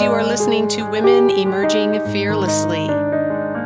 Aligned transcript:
You 0.00 0.12
are 0.12 0.24
listening 0.24 0.68
to 0.68 0.84
Women 0.84 1.28
Emerging 1.28 2.00
Fearlessly. 2.12 2.86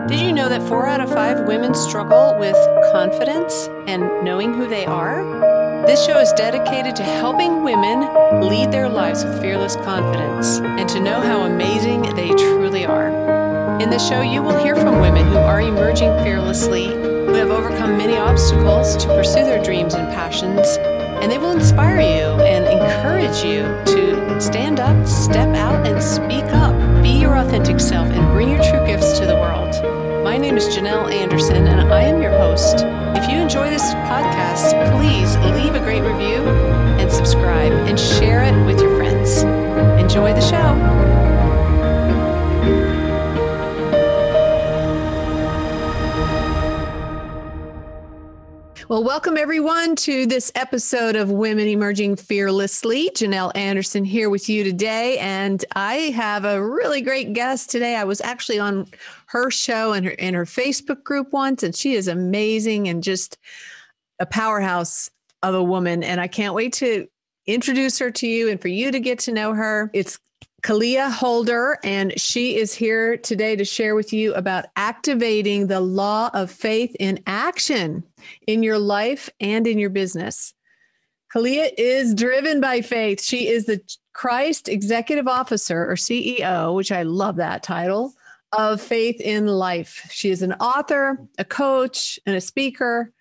Did 0.08 0.18
you 0.18 0.32
know 0.32 0.48
that 0.48 0.66
four 0.66 0.86
out 0.86 1.02
of 1.02 1.12
five 1.12 1.46
women 1.46 1.74
struggle 1.74 2.38
with 2.38 2.56
confidence 2.90 3.68
and 3.86 4.24
knowing 4.24 4.54
who 4.54 4.66
they 4.66 4.86
are? 4.86 5.84
This 5.86 6.06
show 6.06 6.18
is 6.18 6.32
dedicated 6.32 6.96
to 6.96 7.02
helping 7.02 7.62
women 7.62 8.00
lead 8.48 8.72
their 8.72 8.88
lives 8.88 9.24
with 9.24 9.42
fearless 9.42 9.76
confidence 9.76 10.60
and 10.60 10.88
to 10.88 11.00
know 11.00 11.20
how 11.20 11.42
amazing 11.42 12.00
they 12.14 12.30
truly 12.30 12.86
are. 12.86 13.10
In 13.82 13.90
the 13.90 13.98
show, 13.98 14.22
you 14.22 14.42
will 14.42 14.58
hear 14.64 14.74
from 14.74 15.00
women 15.00 15.26
who 15.26 15.36
are 15.36 15.60
emerging 15.60 16.16
fearlessly, 16.24 16.86
who 16.86 17.34
have 17.34 17.50
overcome 17.50 17.98
many 17.98 18.16
obstacles 18.16 18.96
to 18.96 19.08
pursue 19.08 19.44
their 19.44 19.62
dreams 19.62 19.92
and 19.92 20.08
passions, 20.08 20.78
and 21.22 21.30
they 21.30 21.38
will 21.38 21.52
inspire 21.52 22.00
you 22.00 22.42
and 22.42 22.64
encourage 22.66 23.44
you 23.44 23.62
to 23.86 24.40
stand 24.40 24.80
up, 24.80 25.06
step 25.06 25.54
out, 25.54 25.86
and 25.86 26.02
speak 26.02 26.44
up. 26.52 26.74
Be 27.00 27.10
your 27.10 27.38
authentic 27.38 27.78
self 27.78 28.08
and 28.08 28.32
bring 28.32 28.48
your 28.48 28.60
true 28.64 28.84
gifts 28.84 29.20
to 29.20 29.26
the 29.26 29.36
world. 29.36 29.72
My 30.24 30.36
name 30.36 30.56
is 30.56 30.66
Janelle 30.66 31.12
Anderson, 31.12 31.68
and 31.68 31.92
I 31.92 32.02
am 32.02 32.20
your 32.20 32.32
host. 32.32 32.78
If 33.16 33.30
you 33.30 33.36
enjoy 33.36 33.70
this 33.70 33.94
podcast, 34.10 34.72
please 34.98 35.36
leave 35.54 35.76
a 35.76 35.80
great 35.80 36.02
review 36.02 36.42
and 36.98 37.10
subscribe 37.10 37.72
and 37.72 37.98
share 37.98 38.42
it 38.42 38.66
with 38.66 38.80
your 38.80 38.96
friends. 38.96 39.42
Enjoy 40.02 40.34
the 40.34 40.40
show. 40.40 41.21
Well, 48.92 49.04
welcome 49.04 49.38
everyone 49.38 49.96
to 49.96 50.26
this 50.26 50.52
episode 50.54 51.16
of 51.16 51.30
Women 51.30 51.66
Emerging 51.66 52.16
Fearlessly. 52.16 53.08
Janelle 53.14 53.50
Anderson 53.54 54.04
here 54.04 54.28
with 54.28 54.50
you 54.50 54.64
today. 54.64 55.16
And 55.16 55.64
I 55.74 55.94
have 56.14 56.44
a 56.44 56.62
really 56.62 57.00
great 57.00 57.32
guest 57.32 57.70
today. 57.70 57.96
I 57.96 58.04
was 58.04 58.20
actually 58.20 58.58
on 58.58 58.86
her 59.28 59.50
show 59.50 59.94
and 59.94 60.04
her 60.04 60.10
in 60.10 60.34
her 60.34 60.44
Facebook 60.44 61.04
group 61.04 61.32
once, 61.32 61.62
and 61.62 61.74
she 61.74 61.94
is 61.94 62.06
amazing 62.06 62.86
and 62.86 63.02
just 63.02 63.38
a 64.18 64.26
powerhouse 64.26 65.08
of 65.42 65.54
a 65.54 65.64
woman. 65.64 66.04
And 66.04 66.20
I 66.20 66.26
can't 66.26 66.52
wait 66.52 66.74
to 66.74 67.08
introduce 67.46 67.98
her 67.98 68.10
to 68.10 68.26
you 68.26 68.50
and 68.50 68.60
for 68.60 68.68
you 68.68 68.90
to 68.90 69.00
get 69.00 69.20
to 69.20 69.32
know 69.32 69.54
her. 69.54 69.90
It's 69.94 70.18
Kalia 70.62 71.10
Holder, 71.10 71.78
and 71.82 72.18
she 72.20 72.56
is 72.56 72.72
here 72.72 73.16
today 73.16 73.56
to 73.56 73.64
share 73.64 73.96
with 73.96 74.12
you 74.12 74.32
about 74.34 74.66
activating 74.76 75.66
the 75.66 75.80
law 75.80 76.30
of 76.34 76.52
faith 76.52 76.94
in 77.00 77.18
action 77.26 78.04
in 78.46 78.62
your 78.62 78.78
life 78.78 79.28
and 79.40 79.66
in 79.66 79.78
your 79.78 79.90
business. 79.90 80.54
Kalia 81.34 81.70
is 81.76 82.14
driven 82.14 82.60
by 82.60 82.80
faith. 82.80 83.20
She 83.20 83.48
is 83.48 83.66
the 83.66 83.80
Christ 84.12 84.68
Executive 84.68 85.26
Officer 85.26 85.90
or 85.90 85.96
CEO, 85.96 86.76
which 86.76 86.92
I 86.92 87.02
love 87.02 87.36
that 87.36 87.64
title, 87.64 88.12
of 88.56 88.80
Faith 88.80 89.20
in 89.20 89.46
Life. 89.46 90.08
She 90.12 90.30
is 90.30 90.42
an 90.42 90.52
author, 90.54 91.26
a 91.38 91.44
coach, 91.44 92.20
and 92.24 92.36
a 92.36 92.40
speaker. 92.40 93.12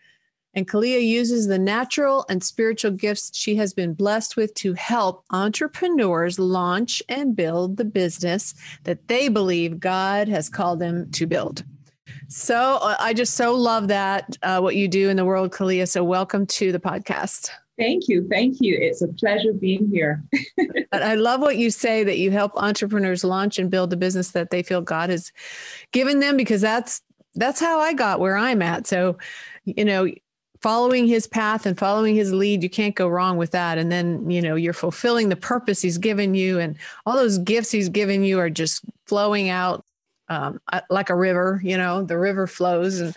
And 0.53 0.67
Kalia 0.67 1.01
uses 1.05 1.47
the 1.47 1.59
natural 1.59 2.25
and 2.27 2.43
spiritual 2.43 2.91
gifts 2.91 3.31
she 3.33 3.55
has 3.55 3.73
been 3.73 3.93
blessed 3.93 4.35
with 4.35 4.53
to 4.55 4.73
help 4.73 5.23
entrepreneurs 5.31 6.37
launch 6.37 7.01
and 7.07 7.35
build 7.35 7.77
the 7.77 7.85
business 7.85 8.53
that 8.83 9.07
they 9.07 9.29
believe 9.29 9.79
God 9.79 10.27
has 10.27 10.49
called 10.49 10.79
them 10.79 11.09
to 11.11 11.25
build. 11.25 11.63
So 12.27 12.79
uh, 12.81 12.97
I 12.99 13.13
just 13.13 13.35
so 13.35 13.55
love 13.55 13.87
that, 13.87 14.37
uh, 14.43 14.59
what 14.59 14.75
you 14.75 14.89
do 14.89 15.09
in 15.09 15.15
the 15.15 15.23
world, 15.23 15.51
Kalia. 15.51 15.87
So 15.87 16.03
welcome 16.03 16.45
to 16.47 16.73
the 16.73 16.79
podcast. 16.79 17.49
Thank 17.77 18.09
you. 18.09 18.27
Thank 18.29 18.57
you. 18.59 18.77
It's 18.79 19.01
a 19.01 19.07
pleasure 19.07 19.53
being 19.53 19.89
here. 19.89 20.21
I 20.91 21.15
love 21.15 21.39
what 21.39 21.57
you 21.57 21.71
say 21.71 22.03
that 22.03 22.17
you 22.17 22.29
help 22.29 22.51
entrepreneurs 22.57 23.23
launch 23.23 23.57
and 23.57 23.71
build 23.71 23.89
the 23.89 23.97
business 23.97 24.31
that 24.31 24.51
they 24.51 24.63
feel 24.63 24.81
God 24.81 25.09
has 25.09 25.31
given 25.93 26.19
them 26.19 26.35
because 26.35 26.61
that's 26.61 27.01
that's 27.35 27.61
how 27.61 27.79
I 27.79 27.93
got 27.93 28.19
where 28.19 28.35
I'm 28.35 28.61
at. 28.61 28.87
So, 28.87 29.17
you 29.63 29.85
know, 29.85 30.11
following 30.61 31.07
his 31.07 31.27
path 31.27 31.65
and 31.65 31.77
following 31.77 32.15
his 32.15 32.31
lead 32.31 32.61
you 32.61 32.69
can't 32.69 32.95
go 32.95 33.07
wrong 33.07 33.37
with 33.37 33.51
that. 33.51 33.77
And 33.77 33.91
then 33.91 34.29
you 34.29 34.41
know 34.41 34.55
you're 34.55 34.73
fulfilling 34.73 35.29
the 35.29 35.35
purpose 35.35 35.81
he's 35.81 35.97
given 35.97 36.33
you 36.33 36.59
and 36.59 36.77
all 37.05 37.15
those 37.15 37.37
gifts 37.39 37.71
he's 37.71 37.89
given 37.89 38.23
you 38.23 38.39
are 38.39 38.49
just 38.49 38.83
flowing 39.05 39.49
out 39.49 39.83
um, 40.29 40.61
like 40.89 41.09
a 41.09 41.15
river 41.15 41.59
you 41.63 41.77
know 41.77 42.03
the 42.03 42.17
river 42.17 42.47
flows. 42.47 42.99
And 42.99 43.15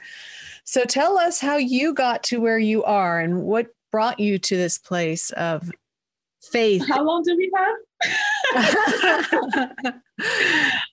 so 0.65 0.85
tell 0.85 1.19
us 1.19 1.41
how 1.41 1.57
you 1.57 1.93
got 1.93 2.23
to 2.25 2.41
where 2.41 2.59
you 2.59 2.83
are 2.85 3.21
and 3.21 3.43
what 3.43 3.67
brought 3.93 4.19
you 4.19 4.39
to 4.39 4.57
this 4.57 4.79
place 4.79 5.31
of 5.33 5.71
faith. 6.51 6.87
How 6.89 7.05
long 7.05 7.23
do 7.23 7.37
we 7.37 7.51
have? 7.55 7.77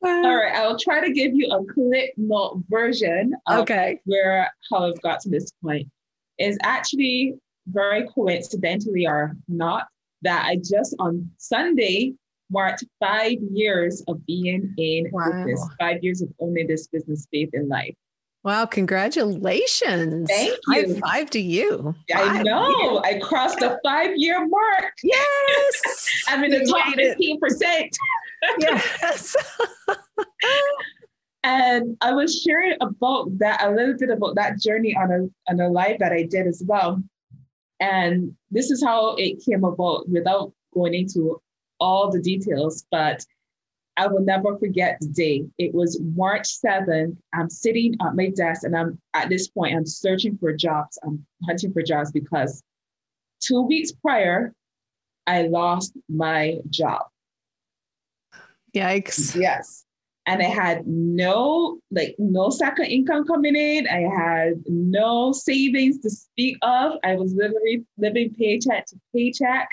All 0.04 0.36
right 0.36 0.56
i'll 0.56 0.80
try 0.80 1.06
to 1.06 1.12
give 1.12 1.34
you 1.34 1.48
a 1.52 1.64
Cliff 1.74 2.12
Note 2.18 2.64
version 2.70 3.34
okay. 3.52 4.00
where 4.06 4.50
how 4.70 4.90
i've 4.90 5.02
got 5.02 5.20
to 5.22 5.30
this 5.30 5.52
point 5.62 5.88
is 6.38 6.58
actually 6.64 7.36
very 7.68 8.08
coincidentally 8.08 9.08
or 9.08 9.36
not 9.48 9.88
that 10.24 10.46
I 10.46 10.58
just 10.58 10.96
on 11.00 11.30
Sunday 11.38 12.14
marked 12.50 12.84
five 13.00 13.38
years 13.52 14.04
of 14.08 14.26
being 14.26 14.74
in 14.78 15.10
wow. 15.12 15.32
business, 15.32 15.68
five 15.80 16.04
years 16.04 16.22
of 16.22 16.30
owning 16.40 16.68
this 16.68 16.88
business 16.88 17.28
faith 17.32 17.50
in 17.54 17.70
life. 17.70 17.96
Wow, 18.44 18.66
congratulations. 18.66 20.28
Thank 20.28 20.58
you. 20.68 20.96
High 20.96 21.00
five 21.00 21.30
to 21.32 21.40
you. 21.40 21.96
I 22.14 22.42
know. 22.42 22.70
Years. 22.70 23.02
I 23.06 23.20
crossed 23.20 23.60
the 23.60 23.80
five 23.84 24.12
year 24.16 24.40
mark. 24.48 24.94
Yes. 25.04 26.08
I'm 26.28 26.44
in 26.44 26.52
the 26.52 26.66
top 26.66 26.96
15%. 26.96 27.90
yes. 28.60 29.36
And 31.44 31.98
I 32.02 32.14
was 32.14 32.42
sharing 32.42 32.78
about 32.82 33.38
that 33.40 33.64
a 33.64 33.72
little 33.72 33.96
bit 33.98 34.10
about 34.10 34.36
that 34.36 34.60
journey 34.60 34.96
on 34.96 35.12
a 35.12 35.52
on 35.52 35.60
a 35.60 35.70
live 35.70 35.98
that 36.00 36.12
I 36.12 36.24
did 36.24 36.46
as 36.46 36.62
well. 36.66 37.02
And 37.80 38.36
this 38.52 38.70
is 38.70 38.84
how 38.84 39.16
it 39.16 39.44
came 39.44 39.64
about 39.64 40.08
without 40.08 40.54
going 40.74 40.94
into 40.94 41.42
all 41.80 42.12
the 42.12 42.22
details, 42.22 42.86
but 42.92 43.26
I 43.98 44.06
will 44.06 44.24
never 44.24 44.58
forget 44.60 44.98
the 45.02 45.08
day. 45.08 45.46
It 45.58 45.74
was 45.74 46.00
March 46.16 46.48
7th. 46.64 47.18
I'm 47.34 47.50
sitting 47.50 47.96
at 48.06 48.16
my 48.16 48.30
desk 48.30 48.64
and 48.64 48.78
I'm 48.78 49.00
at 49.16 49.30
this 49.30 49.48
point, 49.48 49.76
I'm 49.76 49.86
searching 49.86 50.38
for 50.38 50.54
jobs. 50.54 50.98
I'm 51.04 51.26
hunting 51.46 51.74
for 51.74 51.82
jobs 51.82 52.12
because 52.12 52.64
two 53.42 53.62
weeks 53.64 53.92
prior, 53.92 54.54
I 55.26 55.44
lost 55.48 55.94
my 56.08 56.60
job. 56.70 57.02
Yikes. 58.76 59.36
Yes 59.36 59.86
and 60.26 60.42
I 60.42 60.46
had 60.46 60.86
no 60.86 61.80
like 61.90 62.16
no 62.20 62.50
second 62.50 62.86
income 62.86 63.26
coming 63.26 63.56
in. 63.56 63.88
I 63.88 64.02
had 64.02 64.62
no 64.68 65.32
savings 65.32 66.00
to 66.00 66.10
speak 66.10 66.58
of. 66.62 66.94
I 67.04 67.16
was 67.16 67.34
literally 67.34 67.86
living 67.98 68.34
paycheck 68.36 68.86
to 68.88 69.00
paycheck. 69.16 69.70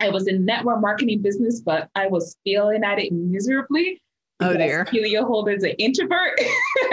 I 0.00 0.10
was 0.10 0.28
in 0.28 0.44
network 0.44 0.80
marketing 0.80 1.22
business, 1.22 1.60
but 1.60 1.88
I 1.94 2.06
was 2.06 2.36
failing 2.44 2.84
at 2.84 2.98
it 2.98 3.12
miserably. 3.12 4.00
Oh 4.40 4.56
dear. 4.56 4.84
Kalia 4.84 5.26
Holder 5.26 5.52
is 5.52 5.64
an 5.64 5.74
introvert. 5.78 6.38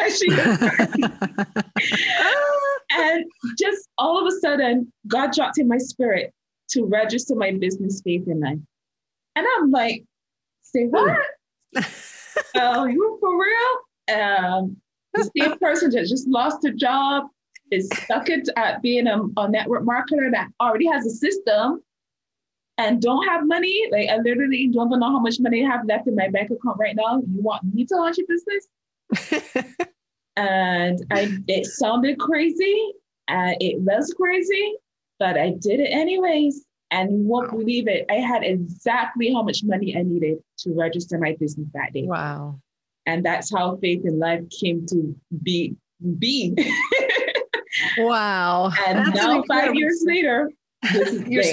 and 2.91 3.25
just 3.59 3.88
all 3.97 4.19
of 4.19 4.28
a 4.28 4.40
sudden, 4.40 4.91
God 5.08 5.31
dropped 5.31 5.59
in 5.59 5.68
my 5.68 5.78
spirit 5.78 6.34
to 6.72 6.85
register 6.85 7.35
my 7.35 7.52
business 7.52 8.02
faith 8.03 8.28
in 8.28 8.40
life. 8.40 8.58
And 9.35 9.46
I'm 9.58 9.72
like, 9.72 10.03
say 10.64 10.85
hmm. 10.85 10.91
what? 10.91 11.19
Uh, 12.56 12.85
you 12.90 13.18
for 13.19 13.40
real? 13.40 14.19
Um, 14.19 14.78
the 15.13 15.29
same 15.38 15.57
person 15.59 15.91
that 15.91 16.07
just 16.07 16.28
lost 16.28 16.66
a 16.66 16.72
job 16.72 17.25
is 17.72 17.90
stuck 18.03 18.29
at, 18.29 18.47
at 18.57 18.81
being 18.81 19.07
a, 19.07 19.22
a 19.38 19.50
network 19.50 19.84
marketer 19.84 20.32
that 20.32 20.49
already 20.59 20.87
has 20.87 21.05
a 21.05 21.09
system 21.09 21.82
and 22.78 23.02
don't 23.02 23.26
have 23.28 23.47
money. 23.47 23.87
Like 23.91 24.09
I 24.09 24.17
literally 24.17 24.67
don't 24.67 24.87
even 24.87 24.99
know 24.99 25.11
how 25.11 25.20
much 25.20 25.40
money 25.40 25.66
I 25.66 25.70
have 25.70 25.85
left 25.85 26.08
in 26.08 26.16
my 26.16 26.29
bank 26.29 26.52
account 26.52 26.78
right 26.79 26.96
now. 26.96 27.17
You 27.17 27.41
want 27.41 27.64
me 27.73 27.85
to 27.85 27.96
launch 27.96 28.17
a 28.20 28.23
business? 28.28 28.67
and 30.35 30.99
I 31.11 31.38
it 31.47 31.66
sounded 31.66 32.20
crazy. 32.20 32.93
and 33.28 33.55
it 33.61 33.79
was 33.79 34.14
crazy, 34.14 34.76
but 35.20 35.38
I 35.38 35.52
did 35.52 35.79
it 35.79 35.90
anyways. 35.91 36.66
And 36.91 37.11
you 37.11 37.28
won't 37.28 37.52
believe 37.52 37.87
it. 37.87 38.05
I 38.09 38.16
had 38.16 38.43
exactly 38.43 39.34
how 39.34 39.41
much 39.41 39.64
money 39.64 39.96
I 39.97 40.03
needed 40.03 40.37
to 40.59 40.73
register 40.73 41.17
my 41.17 41.35
business 41.40 41.67
that 41.73 41.93
day. 41.93 42.03
Wow. 42.03 42.59
And 43.05 43.26
that's 43.26 43.52
how 43.53 43.76
faith 43.78 44.02
in 44.05 44.20
life 44.20 44.43
came 44.59 44.85
to 44.87 45.16
be 45.43 45.76
be. 46.20 46.53
wow. 47.97 48.72
And 48.87 48.99
that's 48.99 49.16
now 49.16 49.43
five 49.47 49.76
years 49.76 50.03
later, 50.05 50.52
you're, 51.28 51.43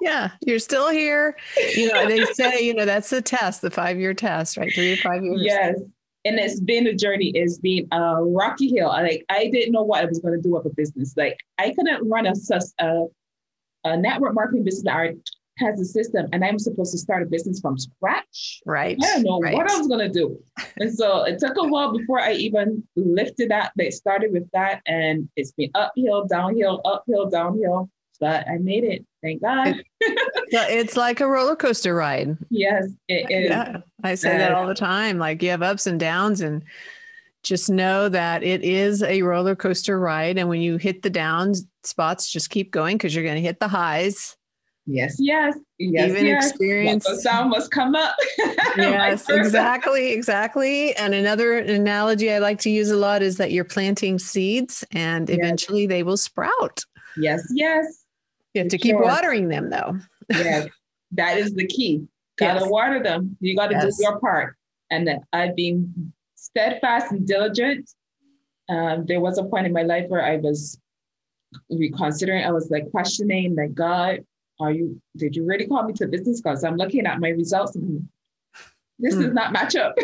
yeah, 0.00 0.30
you're 0.46 0.58
still 0.58 0.90
here. 0.90 1.36
You 1.74 1.92
know, 1.92 2.06
they 2.06 2.24
say, 2.32 2.60
you 2.60 2.74
know, 2.74 2.84
that's 2.84 3.10
the 3.10 3.22
test, 3.22 3.62
the 3.62 3.70
five-year 3.70 4.14
test, 4.14 4.56
right? 4.56 4.72
Three 4.72 4.96
to 4.96 5.02
five 5.02 5.22
years. 5.22 5.40
Yes. 5.42 5.80
And 6.24 6.38
it's 6.38 6.60
been 6.60 6.86
a 6.86 6.94
journey. 6.94 7.32
It's 7.34 7.58
been 7.58 7.86
a 7.92 8.22
rocky 8.22 8.68
hill. 8.68 8.88
Like 8.88 9.24
I 9.28 9.48
didn't 9.48 9.72
know 9.72 9.82
what 9.82 10.02
I 10.02 10.04
was 10.06 10.18
going 10.18 10.34
to 10.34 10.40
do 10.40 10.54
with 10.54 10.66
a 10.66 10.74
business. 10.74 11.14
Like 11.16 11.38
I 11.58 11.70
couldn't 11.70 12.08
run 12.08 12.26
a, 12.26 12.34
a 12.80 13.04
a 13.84 13.96
network 13.96 14.34
marketing 14.34 14.64
business 14.64 14.84
that 14.84 15.14
has 15.58 15.80
a 15.80 15.84
system 15.84 16.26
and 16.32 16.44
I'm 16.44 16.58
supposed 16.58 16.92
to 16.92 16.98
start 16.98 17.22
a 17.22 17.26
business 17.26 17.60
from 17.60 17.78
scratch. 17.78 18.60
Right. 18.64 18.96
I 19.02 19.14
don't 19.14 19.22
know 19.24 19.40
right. 19.40 19.54
what 19.54 19.70
I 19.70 19.76
was 19.76 19.88
gonna 19.88 20.08
do. 20.08 20.38
And 20.76 20.92
so 20.92 21.24
it 21.24 21.38
took 21.38 21.56
a 21.56 21.64
while 21.64 21.96
before 21.96 22.20
I 22.20 22.32
even 22.34 22.86
lifted 22.96 23.50
that. 23.50 23.72
They 23.76 23.90
started 23.90 24.32
with 24.32 24.48
that 24.52 24.82
and 24.86 25.28
it's 25.36 25.52
been 25.52 25.70
uphill, 25.74 26.26
downhill, 26.26 26.80
uphill, 26.84 27.28
downhill. 27.28 27.90
But 28.20 28.48
I 28.48 28.58
made 28.58 28.84
it. 28.84 29.06
Thank 29.22 29.42
God. 29.42 29.82
It's 30.50 30.96
like 30.96 31.20
a 31.20 31.28
roller 31.28 31.54
coaster 31.54 31.94
ride. 31.94 32.36
yes, 32.50 32.88
it 33.08 33.30
is. 33.30 33.50
Yeah. 33.50 33.78
I 34.02 34.14
say 34.14 34.38
that 34.38 34.52
all 34.52 34.66
the 34.66 34.74
time. 34.74 35.18
Like 35.18 35.42
you 35.42 35.50
have 35.50 35.62
ups 35.62 35.86
and 35.86 36.00
downs 36.00 36.40
and 36.40 36.64
just 37.48 37.70
know 37.70 38.08
that 38.10 38.42
it 38.42 38.62
is 38.62 39.02
a 39.02 39.22
roller 39.22 39.56
coaster 39.56 39.98
ride. 39.98 40.36
And 40.38 40.48
when 40.48 40.60
you 40.60 40.76
hit 40.76 41.02
the 41.02 41.10
down 41.10 41.54
spots, 41.82 42.30
just 42.30 42.50
keep 42.50 42.70
going 42.70 42.96
because 42.98 43.14
you're 43.14 43.24
going 43.24 43.36
to 43.36 43.40
hit 43.42 43.58
the 43.58 43.68
highs. 43.68 44.36
Yes, 44.90 45.16
yes, 45.18 45.54
yes. 45.78 46.10
Even 46.10 46.26
yes. 46.26 46.48
experience- 46.50 47.04
The 47.04 47.16
sound 47.20 47.50
must 47.50 47.70
come 47.70 47.94
up. 47.94 48.14
Yes, 48.76 49.28
exactly, 49.28 50.12
exactly. 50.12 50.94
And 50.96 51.12
another 51.14 51.58
analogy 51.58 52.32
I 52.32 52.38
like 52.38 52.60
to 52.60 52.70
use 52.70 52.90
a 52.90 52.96
lot 52.96 53.22
is 53.22 53.36
that 53.38 53.50
you're 53.50 53.64
planting 53.64 54.18
seeds 54.20 54.84
and 54.92 55.28
Yes. 55.28 55.38
eventually 55.38 55.86
they 55.86 56.02
will 56.04 56.16
sprout. 56.16 56.84
Yes, 57.16 57.44
yes, 57.52 58.04
You 58.54 58.60
have 58.62 58.66
For 58.66 58.70
to 58.70 58.78
keep 58.78 58.92
sure. 58.92 59.02
watering 59.02 59.48
them 59.48 59.70
though. 59.70 59.96
yes. 60.30 60.68
that 61.12 61.38
is 61.38 61.54
the 61.54 61.66
key. 61.66 62.06
Gotta 62.38 62.60
Yes. 62.60 62.70
water 62.70 63.02
them. 63.02 63.36
You 63.40 63.56
gotta 63.56 63.72
Yes. 63.74 63.96
do 63.96 64.02
your 64.04 64.20
part. 64.20 64.54
And 64.90 65.08
that 65.08 65.18
I've 65.32 65.56
been 65.56 66.12
steadfast 66.58 67.12
and 67.12 67.26
diligent. 67.26 67.90
Um, 68.68 69.06
there 69.06 69.20
was 69.20 69.38
a 69.38 69.44
point 69.44 69.66
in 69.66 69.72
my 69.72 69.82
life 69.82 70.06
where 70.08 70.24
I 70.24 70.36
was 70.36 70.78
reconsidering. 71.70 72.44
I 72.44 72.50
was 72.50 72.70
like 72.70 72.90
questioning, 72.90 73.54
like 73.54 73.74
God, 73.74 74.24
are 74.60 74.72
you? 74.72 75.00
Did 75.16 75.36
you 75.36 75.46
really 75.46 75.66
call 75.66 75.84
me 75.84 75.92
to 75.94 76.06
business? 76.06 76.40
Because 76.40 76.64
I'm 76.64 76.76
looking 76.76 77.06
at 77.06 77.20
my 77.20 77.28
results. 77.30 77.76
And 77.76 78.08
this 78.98 79.14
Hmm. 79.14 79.22
does 79.22 79.32
not 79.32 79.52
match 79.52 79.76
up. 79.76 79.94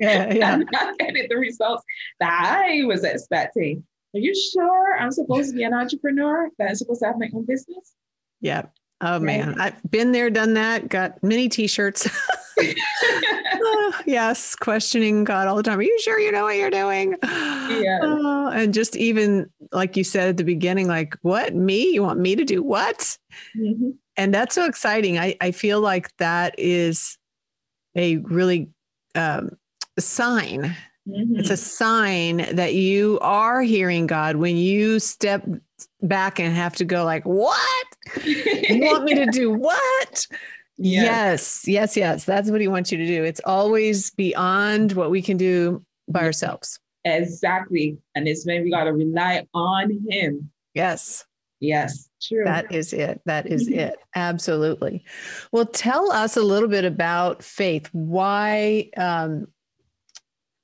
Yeah, 0.00 0.32
yeah. 0.34 0.52
I'm 0.52 0.66
not 0.70 0.98
getting 0.98 1.26
the 1.28 1.36
results 1.36 1.82
that 2.20 2.62
I 2.62 2.84
was 2.84 3.02
expecting. 3.02 3.82
Are 4.14 4.20
you 4.20 4.34
sure 4.34 4.98
I'm 4.98 5.10
supposed 5.10 5.50
to 5.50 5.56
be 5.56 5.64
an 5.64 5.74
entrepreneur? 5.74 6.50
That 6.58 6.68
I'm 6.68 6.74
supposed 6.74 7.00
to 7.00 7.06
have 7.06 7.18
my 7.18 7.30
own 7.34 7.46
business? 7.46 7.94
Yeah. 8.40 8.66
Oh 9.00 9.18
man, 9.18 9.60
I've 9.60 9.78
been 9.90 10.12
there, 10.12 10.30
done 10.30 10.54
that, 10.54 10.88
got 10.88 11.22
many 11.22 11.48
t-shirts. 11.48 12.08
Oh, 13.68 14.00
yes, 14.06 14.54
questioning 14.54 15.24
God 15.24 15.48
all 15.48 15.56
the 15.56 15.62
time. 15.62 15.78
Are 15.78 15.82
you 15.82 15.98
sure 16.00 16.18
you 16.20 16.30
know 16.30 16.44
what 16.44 16.56
you're 16.56 16.70
doing? 16.70 17.16
Yeah. 17.22 17.98
Oh, 18.02 18.48
and 18.54 18.72
just 18.72 18.96
even 18.96 19.50
like 19.72 19.96
you 19.96 20.04
said 20.04 20.28
at 20.28 20.36
the 20.36 20.44
beginning, 20.44 20.86
like, 20.86 21.16
what? 21.22 21.54
Me? 21.54 21.92
You 21.92 22.02
want 22.02 22.20
me 22.20 22.36
to 22.36 22.44
do 22.44 22.62
what? 22.62 23.18
Mhm. 23.56 23.94
And 24.16 24.32
that's 24.32 24.54
so 24.54 24.64
exciting. 24.66 25.18
I, 25.18 25.36
I 25.40 25.50
feel 25.50 25.80
like 25.80 26.16
that 26.18 26.54
is 26.58 27.18
a 27.96 28.18
really 28.18 28.68
um, 29.14 29.50
sign. 29.98 30.76
Mhm. 31.08 31.38
It's 31.38 31.50
a 31.50 31.56
sign 31.56 32.54
that 32.54 32.74
you 32.74 33.18
are 33.20 33.62
hearing 33.62 34.06
God 34.06 34.36
when 34.36 34.56
you 34.56 35.00
step 35.00 35.44
back 36.02 36.38
and 36.40 36.54
have 36.54 36.74
to 36.76 36.84
go 36.84 37.04
like, 37.04 37.24
what? 37.24 37.86
You 38.24 38.80
want 38.80 39.04
me 39.04 39.14
to 39.14 39.26
do 39.26 39.52
what? 39.52 40.26
Yeah. 40.76 41.02
Yes, 41.02 41.66
yes, 41.66 41.96
yes. 41.96 42.24
That's 42.24 42.50
what 42.50 42.60
he 42.60 42.68
wants 42.68 42.90
you 42.92 42.98
to 42.98 43.06
do. 43.06 43.24
It's 43.24 43.40
always 43.44 44.10
beyond 44.10 44.92
what 44.92 45.10
we 45.10 45.22
can 45.22 45.36
do 45.36 45.84
by 46.08 46.20
ourselves. 46.24 46.78
Exactly. 47.04 47.96
And 48.14 48.26
it's 48.28 48.44
when 48.44 48.64
we 48.64 48.70
got 48.70 48.84
to 48.84 48.92
rely 48.92 49.46
on 49.54 50.04
Him. 50.10 50.50
Yes, 50.74 51.24
Yes, 51.60 52.10
true. 52.20 52.44
that 52.44 52.70
is 52.72 52.92
it. 52.92 53.20
That 53.24 53.46
is 53.46 53.68
Mhm. 53.68 53.76
it. 53.76 53.98
Absolutely. 54.14 55.04
Well, 55.52 55.66
tell 55.66 56.10
us 56.12 56.36
a 56.36 56.42
little 56.42 56.68
bit 56.68 56.84
about 56.84 57.42
faith. 57.42 57.88
Why, 57.92 58.90
um, 58.96 59.46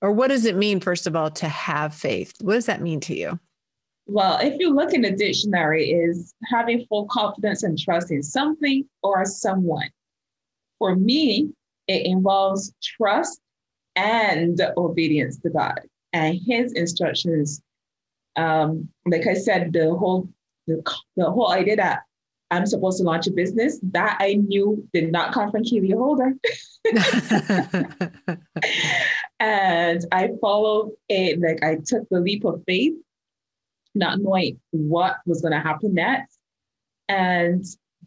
or 0.02 0.12
what 0.12 0.28
does 0.28 0.44
it 0.44 0.56
mean, 0.56 0.80
first 0.80 1.06
of 1.06 1.16
all, 1.16 1.30
to 1.30 1.48
have 1.48 1.94
faith? 1.94 2.34
What 2.40 2.54
does 2.54 2.66
that 2.66 2.82
mean 2.82 3.00
to 3.00 3.16
you? 3.16 3.38
Well, 4.06 4.38
if 4.40 4.58
you 4.58 4.74
look 4.74 4.92
in 4.92 5.02
the 5.02 5.10
dictionary, 5.10 5.90
is 5.90 6.34
having 6.44 6.86
full 6.86 7.06
confidence 7.06 7.62
and 7.62 7.78
trust 7.78 8.10
in 8.10 8.22
something 8.22 8.84
or 9.02 9.24
someone. 9.24 9.88
For 10.78 10.96
me, 10.96 11.50
it 11.86 12.06
involves 12.06 12.72
trust 12.82 13.40
and 13.96 14.60
obedience 14.76 15.38
to 15.38 15.50
God 15.50 15.80
and 16.12 16.38
His 16.46 16.72
instructions. 16.72 17.62
Um, 18.36 18.88
like 19.06 19.26
I 19.26 19.34
said, 19.34 19.72
the 19.72 19.94
whole 19.94 20.28
the, 20.66 20.82
the 21.16 21.30
whole 21.30 21.50
idea 21.52 21.76
that 21.76 22.00
I'm 22.50 22.66
supposed 22.66 22.98
to 22.98 23.04
launch 23.04 23.26
a 23.26 23.32
business 23.32 23.80
that 23.92 24.18
I 24.20 24.34
knew 24.34 24.86
did 24.92 25.10
not 25.10 25.32
come 25.32 25.50
from 25.50 25.64
Keely 25.64 25.90
Holder. 25.90 26.34
and 29.40 30.04
I 30.12 30.30
followed 30.40 30.92
it, 31.08 31.40
like 31.40 31.62
I 31.62 31.78
took 31.84 32.06
the 32.10 32.20
leap 32.20 32.44
of 32.44 32.62
faith, 32.66 32.92
not 33.94 34.20
knowing 34.20 34.60
what 34.70 35.16
was 35.26 35.42
going 35.42 35.52
to 35.52 35.60
happen 35.60 35.94
next. 35.94 36.38
And 37.08 37.64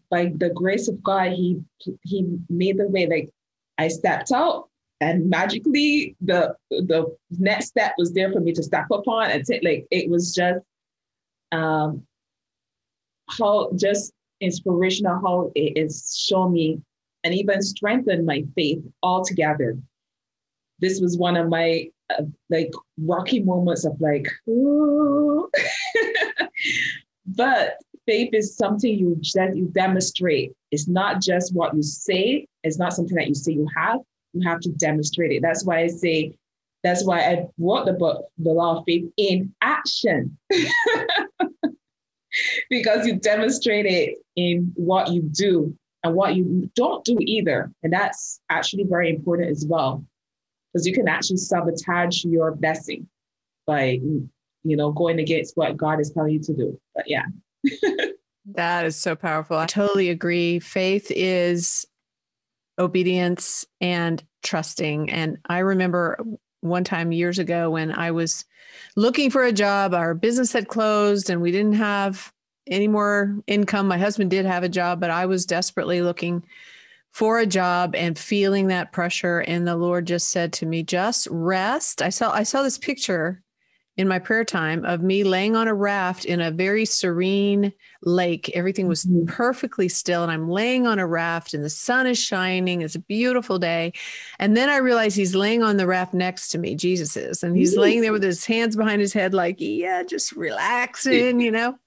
by 0.09 0.31
the 0.35 0.49
grace 0.49 0.87
of 0.87 1.01
God, 1.03 1.31
He 1.31 1.61
He 2.03 2.37
made 2.49 2.77
the 2.77 2.87
way. 2.87 3.07
Like 3.07 3.29
I 3.77 3.87
stepped 3.87 4.31
out, 4.31 4.69
and 5.01 5.29
magically 5.29 6.15
the 6.21 6.55
the 6.69 7.15
next 7.31 7.67
step 7.67 7.93
was 7.97 8.13
there 8.13 8.31
for 8.31 8.39
me 8.39 8.53
to 8.53 8.63
step 8.63 8.85
upon 8.91 9.31
and 9.31 9.45
take. 9.45 9.63
Like 9.63 9.87
it 9.91 10.09
was 10.09 10.33
just 10.33 10.61
um 11.51 12.05
how 13.29 13.71
just 13.75 14.13
inspirational 14.41 15.19
how 15.21 15.51
it 15.55 15.77
is 15.77 16.15
shown 16.17 16.53
me 16.53 16.81
and 17.23 17.33
even 17.33 17.61
strengthened 17.61 18.25
my 18.25 18.43
faith 18.55 18.83
altogether. 19.01 19.77
This 20.79 20.99
was 21.01 21.17
one 21.17 21.37
of 21.37 21.49
my 21.49 21.89
like 22.49 22.71
rocky 22.99 23.43
moments 23.43 23.85
of 23.85 23.99
like, 23.99 24.27
but 27.25 27.77
faith 28.05 28.33
is 28.33 28.55
something 28.55 28.97
you 28.97 29.19
that 29.33 29.55
you 29.55 29.69
demonstrate. 29.73 30.53
It's 30.71 30.87
not 30.87 31.21
just 31.21 31.55
what 31.55 31.75
you 31.75 31.83
say. 31.83 32.47
It's 32.63 32.77
not 32.77 32.93
something 32.93 33.15
that 33.15 33.27
you 33.27 33.35
say 33.35 33.53
you 33.53 33.67
have. 33.75 33.99
You 34.33 34.47
have 34.47 34.59
to 34.61 34.69
demonstrate 34.69 35.31
it. 35.31 35.41
That's 35.41 35.65
why 35.65 35.81
I 35.81 35.87
say. 35.87 36.37
That's 36.83 37.03
why 37.03 37.21
I 37.21 37.47
wrote 37.57 37.87
the 37.87 37.93
book, 37.93 38.25
The 38.37 38.51
Law 38.51 38.77
of 38.77 38.83
Faith 38.85 39.09
in 39.17 39.55
Action. 39.61 40.37
because 42.69 43.07
you 43.07 43.15
demonstrate 43.15 43.85
it 43.85 44.17
in 44.35 44.71
what 44.75 45.11
you 45.11 45.23
do 45.23 45.75
and 46.03 46.13
what 46.13 46.35
you 46.35 46.69
don't 46.75 47.03
do 47.03 47.17
either. 47.21 47.71
And 47.81 47.91
that's 47.91 48.39
actually 48.49 48.83
very 48.83 49.09
important 49.09 49.49
as 49.49 49.65
well. 49.65 50.05
Because 50.75 50.85
you 50.85 50.93
can 50.93 51.07
actually 51.07 51.37
sabotage 51.37 52.25
your 52.25 52.51
blessing 52.51 53.07
by 53.65 54.01
you 54.01 54.75
know 54.75 54.91
going 54.91 55.19
against 55.19 55.55
what 55.55 55.77
God 55.77 56.01
is 56.01 56.11
telling 56.11 56.33
you 56.33 56.41
to 56.41 56.53
do. 56.53 56.79
But 56.93 57.05
yeah. 57.07 57.23
That 58.53 58.85
is 58.85 58.95
so 58.95 59.15
powerful. 59.15 59.57
I 59.57 59.65
totally 59.65 60.09
agree. 60.09 60.59
Faith 60.59 61.07
is 61.09 61.87
obedience 62.77 63.65
and 63.81 64.23
trusting. 64.43 65.09
And 65.09 65.37
I 65.47 65.59
remember 65.59 66.23
one 66.61 66.83
time 66.83 67.11
years 67.11 67.39
ago 67.39 67.71
when 67.71 67.91
I 67.91 68.11
was 68.11 68.45
looking 68.95 69.31
for 69.31 69.43
a 69.43 69.51
job, 69.51 69.93
our 69.93 70.13
business 70.13 70.53
had 70.53 70.67
closed 70.67 71.29
and 71.29 71.41
we 71.41 71.51
didn't 71.51 71.73
have 71.73 72.31
any 72.67 72.87
more 72.87 73.35
income. 73.47 73.87
My 73.87 73.97
husband 73.97 74.29
did 74.29 74.45
have 74.45 74.63
a 74.63 74.69
job, 74.69 74.99
but 74.99 75.09
I 75.09 75.25
was 75.25 75.45
desperately 75.45 76.01
looking 76.01 76.43
for 77.15 77.39
a 77.39 77.45
job 77.45 77.95
and 77.95 78.19
feeling 78.19 78.67
that 78.67 78.91
pressure 78.91 79.39
and 79.39 79.65
the 79.65 79.77
Lord 79.77 80.05
just 80.05 80.31
said 80.31 80.51
to 80.51 80.65
me, 80.65 80.83
"Just 80.83 81.29
rest." 81.31 82.01
I 82.01 82.09
saw 82.09 82.33
I 82.33 82.43
saw 82.43 82.61
this 82.61 82.77
picture 82.77 83.41
in 83.95 84.05
my 84.09 84.19
prayer 84.19 84.43
time 84.43 84.83
of 84.83 85.01
me 85.01 85.23
laying 85.23 85.55
on 85.55 85.69
a 85.69 85.73
raft 85.73 86.25
in 86.25 86.41
a 86.41 86.51
very 86.51 86.83
serene 86.83 87.71
lake. 88.03 88.51
Everything 88.53 88.89
was 88.89 89.05
Mhm. 89.05 89.27
perfectly 89.27 89.87
still, 89.87 90.23
and 90.23 90.29
I'm 90.29 90.49
laying 90.49 90.85
on 90.85 90.99
a 90.99 91.07
raft, 91.07 91.53
and 91.53 91.63
the 91.63 91.69
sun 91.69 92.05
is 92.05 92.17
shining. 92.17 92.81
It's 92.81 92.95
a 92.95 92.99
beautiful 92.99 93.59
day. 93.59 93.93
And 94.37 94.57
then 94.57 94.67
I 94.67 94.75
realize 94.77 95.15
he's 95.15 95.35
laying 95.35 95.63
on 95.63 95.77
the 95.77 95.87
raft 95.87 96.13
next 96.13 96.49
to 96.49 96.57
me, 96.57 96.75
Jesus 96.75 97.15
is, 97.15 97.41
and 97.43 97.55
he's 97.55 97.77
laying 97.77 98.01
there 98.01 98.11
with 98.11 98.23
his 98.23 98.43
hands 98.43 98.75
behind 98.75 98.99
his 98.99 99.13
head, 99.13 99.33
like, 99.33 99.55
yeah, 99.59 100.03
just 100.03 100.33
relaxing, 100.33 101.39
you 101.39 101.51
know? 101.51 101.77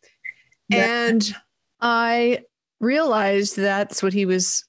Yeah. 0.70 1.08
And 1.08 1.36
I 1.82 2.44
realized 2.80 3.58
that's 3.58 4.02
what 4.02 4.14
he 4.14 4.24
was 4.24 4.64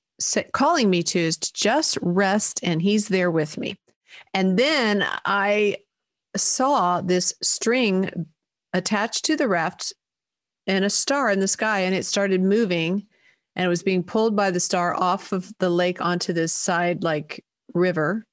calling 0.54 0.90
me 0.90 1.04
to 1.04 1.20
is 1.20 1.38
to 1.38 1.54
just 1.54 1.98
rest, 2.02 2.60
and 2.64 2.82
he's 2.82 3.08
there 3.08 3.32
with 3.32 3.58
me. 3.58 3.78
And 4.34 4.58
then 4.58 5.06
I 5.26 5.78
saw 6.36 7.02
this 7.02 7.34
string 7.42 8.28
attached 8.74 9.26
to 9.26 9.36
the 9.36 9.48
raft 9.48 9.94
and 10.68 10.86
a 10.86 10.90
star 10.90 11.32
in 11.32 11.40
the 11.40 11.48
sky, 11.48 11.80
and 11.82 11.96
it 11.96 12.06
started 12.06 12.42
moving 12.42 13.08
and 13.56 13.66
it 13.66 13.70
was 13.70 13.84
being 13.84 14.04
pulled 14.04 14.36
by 14.36 14.52
the 14.52 14.60
star 14.60 14.96
off 14.96 15.32
of 15.32 15.52
the 15.60 15.70
lake 15.70 16.00
onto 16.02 16.32
this 16.32 16.54
side, 16.54 17.04
like 17.04 17.44
river. 17.74 18.26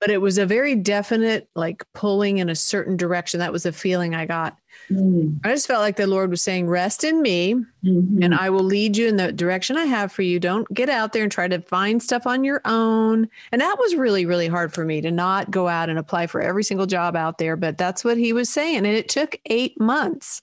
But 0.00 0.10
it 0.10 0.20
was 0.20 0.36
a 0.36 0.44
very 0.44 0.74
definite, 0.74 1.48
like 1.54 1.84
pulling 1.94 2.38
in 2.38 2.50
a 2.50 2.54
certain 2.54 2.96
direction. 2.96 3.40
That 3.40 3.52
was 3.52 3.64
a 3.64 3.72
feeling 3.72 4.14
I 4.14 4.26
got. 4.26 4.58
Mm. 4.90 5.40
I 5.44 5.50
just 5.50 5.66
felt 5.66 5.80
like 5.80 5.96
the 5.96 6.06
Lord 6.06 6.30
was 6.30 6.42
saying, 6.42 6.68
Rest 6.68 7.04
in 7.04 7.20
me, 7.20 7.54
mm-hmm. 7.54 8.22
and 8.22 8.34
I 8.34 8.50
will 8.50 8.64
lead 8.64 8.96
you 8.96 9.06
in 9.06 9.16
the 9.16 9.32
direction 9.32 9.76
I 9.76 9.84
have 9.84 10.10
for 10.10 10.22
you. 10.22 10.40
Don't 10.40 10.72
get 10.72 10.88
out 10.88 11.12
there 11.12 11.22
and 11.22 11.32
try 11.32 11.46
to 11.48 11.60
find 11.60 12.02
stuff 12.02 12.26
on 12.26 12.44
your 12.44 12.60
own. 12.64 13.28
And 13.52 13.60
that 13.60 13.76
was 13.78 13.94
really, 13.94 14.24
really 14.24 14.48
hard 14.48 14.72
for 14.72 14.84
me 14.84 15.00
to 15.02 15.10
not 15.10 15.50
go 15.50 15.68
out 15.68 15.90
and 15.90 15.98
apply 15.98 16.26
for 16.26 16.40
every 16.40 16.64
single 16.64 16.86
job 16.86 17.16
out 17.16 17.38
there. 17.38 17.56
But 17.56 17.76
that's 17.76 18.04
what 18.04 18.16
he 18.16 18.32
was 18.32 18.48
saying. 18.48 18.78
And 18.78 18.86
it 18.86 19.08
took 19.08 19.38
eight 19.46 19.78
months. 19.80 20.42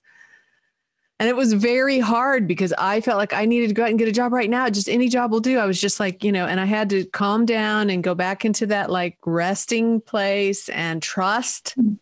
And 1.17 1.29
it 1.29 1.35
was 1.35 1.53
very 1.53 1.99
hard 1.99 2.45
because 2.45 2.73
I 2.77 2.99
felt 2.99 3.17
like 3.17 3.31
I 3.31 3.45
needed 3.45 3.69
to 3.69 3.73
go 3.73 3.83
out 3.83 3.89
and 3.89 3.97
get 3.97 4.09
a 4.09 4.11
job 4.11 4.33
right 4.33 4.49
now. 4.49 4.69
Just 4.69 4.89
any 4.89 5.07
job 5.07 5.31
will 5.31 5.39
do. 5.39 5.59
I 5.59 5.65
was 5.65 5.79
just 5.79 5.97
like, 5.97 6.25
you 6.25 6.31
know, 6.31 6.45
and 6.45 6.59
I 6.59 6.65
had 6.65 6.89
to 6.89 7.05
calm 7.05 7.45
down 7.45 7.89
and 7.89 8.03
go 8.03 8.15
back 8.15 8.43
into 8.43 8.65
that 8.67 8.89
like 8.91 9.17
resting 9.25 10.01
place 10.01 10.67
and 10.67 11.01
trust 11.01 11.73
mm-hmm. 11.79 11.93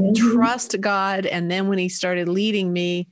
Mm-hmm. 0.00 0.32
trust 0.32 0.80
God. 0.80 1.26
And 1.26 1.50
then 1.50 1.68
when 1.68 1.78
he 1.78 1.88
started 1.88 2.28
leading 2.28 2.72
me, 2.72 3.08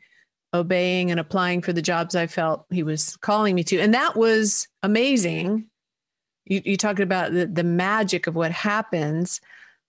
obeying 0.55 1.11
and 1.11 1.21
applying 1.21 1.61
for 1.61 1.73
the 1.73 1.83
jobs 1.83 2.15
I 2.15 2.27
felt 2.27 2.65
he 2.71 2.83
was 2.83 3.17
calling 3.17 3.55
me 3.55 3.65
to. 3.65 3.81
And 3.81 3.93
that 3.95 4.17
was 4.17 4.67
amazing. 4.83 5.69
You, 6.47 6.63
you 6.65 6.77
talked 6.77 7.01
about 7.01 7.33
the, 7.33 7.47
the 7.47 7.65
magic 7.65 8.27
of 8.27 8.35
what 8.35 8.51
happens 8.51 9.41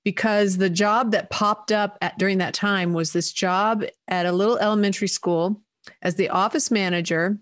because 0.04 0.58
the 0.58 0.70
job 0.70 1.12
that 1.12 1.30
popped 1.30 1.72
up 1.72 1.98
at, 2.02 2.18
during 2.18 2.40
that 2.40 2.54
time 2.54 2.94
was 2.94 3.14
this 3.14 3.32
job 3.32 3.84
at 4.08 4.26
a 4.26 4.32
little 4.32 4.58
elementary 4.58 5.08
school 5.08 5.62
as 6.02 6.16
the 6.16 6.30
office 6.30 6.72
manager 6.72 7.38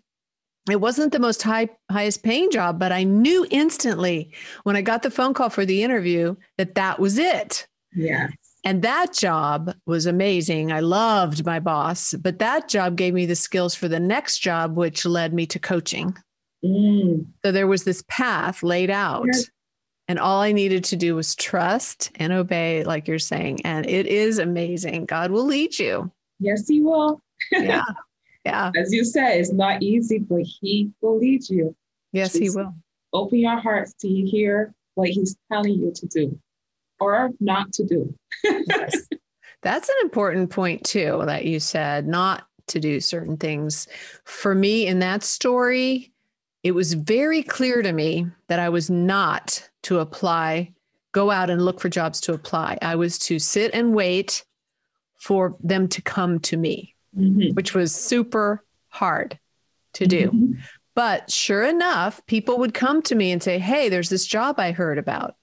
it 0.70 0.82
wasn't 0.82 1.14
the 1.14 1.20
most 1.20 1.44
high 1.44 1.70
highest 1.92 2.24
paying 2.24 2.50
job 2.52 2.80
but 2.80 2.92
i 2.92 3.04
knew 3.04 3.46
instantly 3.52 4.32
when 4.64 4.76
i 4.76 4.82
got 4.82 5.02
the 5.02 5.12
phone 5.12 5.34
call 5.34 5.50
for 5.50 5.66
the 5.66 5.84
interview 5.84 6.36
that 6.58 6.76
that 6.76 7.00
was 7.00 7.18
it 7.18 7.68
yeah 7.96 8.28
and 8.64 8.82
that 8.82 9.14
job 9.14 9.74
was 9.86 10.06
amazing. 10.06 10.72
I 10.72 10.80
loved 10.80 11.46
my 11.46 11.60
boss, 11.60 12.14
but 12.14 12.40
that 12.40 12.68
job 12.68 12.96
gave 12.96 13.14
me 13.14 13.26
the 13.26 13.36
skills 13.36 13.76
for 13.76 13.88
the 13.88 14.00
next 14.00 14.40
job, 14.40 14.76
which 14.76 15.06
led 15.06 15.34
me 15.34 15.46
to 15.48 15.60
coaching. 15.60 16.18
Mm. 16.64 17.28
So 17.46 17.52
there 17.52 17.68
was 17.68 17.84
this 17.84 18.04
path 18.08 18.64
laid 18.64 18.90
out. 18.90 19.26
Yes. 19.32 19.50
And 20.10 20.20
all 20.20 20.42
I 20.42 20.54
needed 20.54 20.86
to 20.86 20.96
do 20.96 21.16
was 21.16 21.36
trust 21.36 22.12
and 22.16 22.32
obey, 22.32 22.84
like 22.84 23.08
you're 23.08 23.20
saying. 23.20 23.62
And 23.66 23.86
it 23.90 24.06
is 24.08 24.40
amazing. 24.40 25.06
God 25.06 25.32
will 25.32 25.46
lead 25.46 25.78
you. 25.78 26.12
Yes, 26.40 26.68
He 26.68 26.82
will. 26.82 27.22
yeah. 27.52 27.84
Yeah. 28.46 28.72
As 28.78 28.94
you 28.94 29.04
said, 29.04 29.40
it's 29.42 29.52
not 29.52 29.84
easy, 29.84 30.20
but 30.20 30.42
He 30.44 30.90
will 31.02 31.18
lead 31.18 31.50
you. 31.50 31.76
Yes, 32.14 32.32
Just 32.32 32.42
He 32.42 32.50
will. 32.50 32.74
Open 33.12 33.40
your 33.40 33.60
hearts 33.60 33.92
to 34.00 34.08
hear 34.08 34.74
what 34.96 35.10
He's 35.10 35.36
telling 35.52 35.74
you 35.74 35.92
to 35.94 36.06
do 36.08 36.40
or 37.00 37.32
not 37.40 37.74
to 37.74 37.86
do. 37.86 38.14
yes. 38.44 39.08
That's 39.64 39.90
an 39.90 39.96
important 40.02 40.50
point, 40.50 40.84
too, 40.84 41.24
that 41.26 41.46
you 41.46 41.60
said 41.60 42.08
not 42.08 42.46
to 42.68 42.80
do 42.80 43.00
certain 43.00 43.38
things. 43.38 43.88
For 44.24 44.54
me, 44.54 44.88
in 44.88 45.00
that 45.00 45.24
story, 45.24 46.12
it 46.64 46.72
was 46.72 46.94
very 46.94 47.44
clear 47.44 47.82
to 47.82 47.92
me 47.92 48.28
that 48.48 48.60
I 48.60 48.70
was 48.70 48.90
not 48.90 49.68
to 49.84 50.00
apply, 50.00 50.74
go 51.12 51.32
out 51.32 51.50
and 51.50 51.64
look 51.64 51.80
for 51.80 51.90
jobs 51.90 52.22
to 52.22 52.34
apply. 52.34 52.78
I 52.82 52.96
was 52.96 53.18
to 53.20 53.40
sit 53.40 53.74
and 53.74 53.96
wait 53.96 54.44
for 55.18 55.56
them 55.62 55.88
to 55.90 56.02
come 56.02 56.40
to 56.40 56.58
me, 56.58 56.96
mm-hmm. 57.18 57.54
which 57.54 57.74
was 57.74 57.96
super 57.96 58.64
hard 58.90 59.40
to 59.94 60.06
do. 60.06 60.28
Mm-hmm. 60.28 60.52
But 60.94 61.32
sure 61.32 61.64
enough, 61.64 62.26
people 62.26 62.58
would 62.60 62.74
come 62.74 63.02
to 63.04 63.16
me 63.16 63.32
and 63.32 63.42
say, 63.42 63.60
Hey, 63.60 63.90
there's 63.90 64.10
this 64.10 64.26
job 64.26 64.60
I 64.60 64.72
heard 64.72 64.98
about 64.98 65.36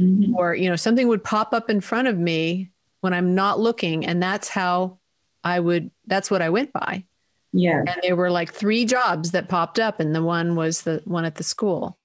mm-hmm. 0.00 0.34
or 0.36 0.54
you 0.54 0.68
know 0.68 0.76
something 0.76 1.08
would 1.08 1.24
pop 1.24 1.52
up 1.52 1.70
in 1.70 1.80
front 1.80 2.08
of 2.08 2.18
me 2.18 2.70
when 3.00 3.12
i'm 3.12 3.34
not 3.34 3.58
looking 3.58 4.06
and 4.06 4.22
that's 4.22 4.48
how 4.48 4.98
i 5.44 5.58
would 5.58 5.90
that's 6.06 6.30
what 6.30 6.42
i 6.42 6.50
went 6.50 6.72
by. 6.72 7.04
Yeah. 7.52 7.78
And 7.78 7.96
there 8.02 8.14
were 8.14 8.30
like 8.30 8.52
three 8.52 8.84
jobs 8.84 9.30
that 9.30 9.48
popped 9.48 9.78
up 9.78 10.00
and 10.00 10.14
the 10.14 10.22
one 10.22 10.54
was 10.54 10.82
the 10.82 11.00
one 11.06 11.24
at 11.24 11.36
the 11.36 11.42
school. 11.42 11.98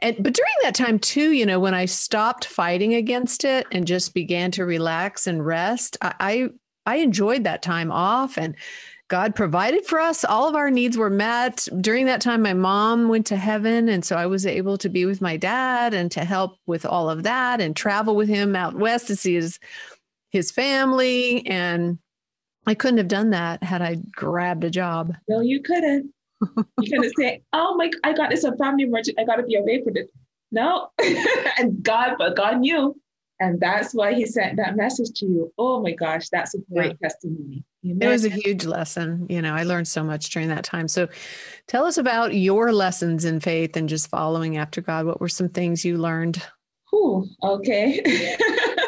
And 0.00 0.16
but 0.16 0.34
during 0.34 0.54
that 0.62 0.74
time 0.74 0.98
too 0.98 1.30
you 1.30 1.46
know 1.46 1.60
when 1.60 1.74
i 1.74 1.84
stopped 1.84 2.44
fighting 2.44 2.94
against 2.94 3.44
it 3.44 3.66
and 3.70 3.86
just 3.86 4.14
began 4.14 4.50
to 4.52 4.64
relax 4.64 5.28
and 5.28 5.46
rest 5.46 5.96
i 6.02 6.14
i, 6.18 6.48
I 6.84 6.96
enjoyed 6.96 7.44
that 7.44 7.62
time 7.62 7.92
off 7.92 8.36
and 8.36 8.56
God 9.08 9.34
provided 9.34 9.84
for 9.84 10.00
us. 10.00 10.24
All 10.24 10.48
of 10.48 10.54
our 10.54 10.70
needs 10.70 10.96
were 10.96 11.10
met. 11.10 11.68
During 11.80 12.06
that 12.06 12.20
time, 12.22 12.40
my 12.42 12.54
mom 12.54 13.08
went 13.08 13.26
to 13.26 13.36
heaven. 13.36 13.88
And 13.88 14.04
so 14.04 14.16
I 14.16 14.26
was 14.26 14.46
able 14.46 14.78
to 14.78 14.88
be 14.88 15.04
with 15.04 15.20
my 15.20 15.36
dad 15.36 15.92
and 15.92 16.10
to 16.12 16.24
help 16.24 16.56
with 16.66 16.86
all 16.86 17.10
of 17.10 17.22
that 17.24 17.60
and 17.60 17.76
travel 17.76 18.16
with 18.16 18.28
him 18.28 18.56
out 18.56 18.74
west 18.74 19.08
to 19.08 19.16
see 19.16 19.34
his, 19.34 19.58
his 20.30 20.50
family. 20.50 21.46
And 21.46 21.98
I 22.66 22.74
couldn't 22.74 22.98
have 22.98 23.08
done 23.08 23.30
that 23.30 23.62
had 23.62 23.82
I 23.82 23.96
grabbed 24.16 24.64
a 24.64 24.70
job. 24.70 25.14
No, 25.28 25.40
you 25.40 25.62
couldn't. 25.62 26.12
You 26.80 26.90
couldn't 26.90 27.12
say, 27.18 27.42
oh 27.52 27.76
my, 27.76 27.90
I 28.04 28.12
got 28.12 28.30
this 28.30 28.44
a 28.44 28.56
family 28.56 28.84
emergency. 28.84 29.14
I 29.18 29.24
got 29.24 29.36
to 29.36 29.42
be 29.42 29.56
away 29.56 29.82
for 29.84 29.92
this. 29.92 30.08
No. 30.50 30.88
and 31.58 31.82
God, 31.82 32.14
but 32.18 32.36
God 32.36 32.60
knew. 32.60 32.96
And 33.42 33.58
that's 33.58 33.92
why 33.92 34.14
he 34.14 34.24
sent 34.24 34.56
that 34.58 34.76
message 34.76 35.18
to 35.18 35.26
you. 35.26 35.52
Oh 35.58 35.82
my 35.82 35.90
gosh, 35.90 36.28
that's 36.28 36.54
a 36.54 36.58
great 36.72 36.96
yeah. 37.00 37.08
testimony. 37.08 37.64
It 37.82 38.06
was 38.06 38.24
a 38.24 38.28
huge 38.28 38.64
lesson. 38.64 39.26
You 39.28 39.42
know, 39.42 39.52
I 39.52 39.64
learned 39.64 39.88
so 39.88 40.04
much 40.04 40.30
during 40.30 40.48
that 40.50 40.62
time. 40.62 40.86
So 40.86 41.08
tell 41.66 41.84
us 41.84 41.98
about 41.98 42.36
your 42.36 42.72
lessons 42.72 43.24
in 43.24 43.40
faith 43.40 43.76
and 43.76 43.88
just 43.88 44.08
following 44.08 44.58
after 44.58 44.80
God. 44.80 45.06
What 45.06 45.20
were 45.20 45.28
some 45.28 45.48
things 45.48 45.84
you 45.84 45.98
learned? 45.98 46.40
Ooh, 46.94 47.26
okay. 47.42 48.36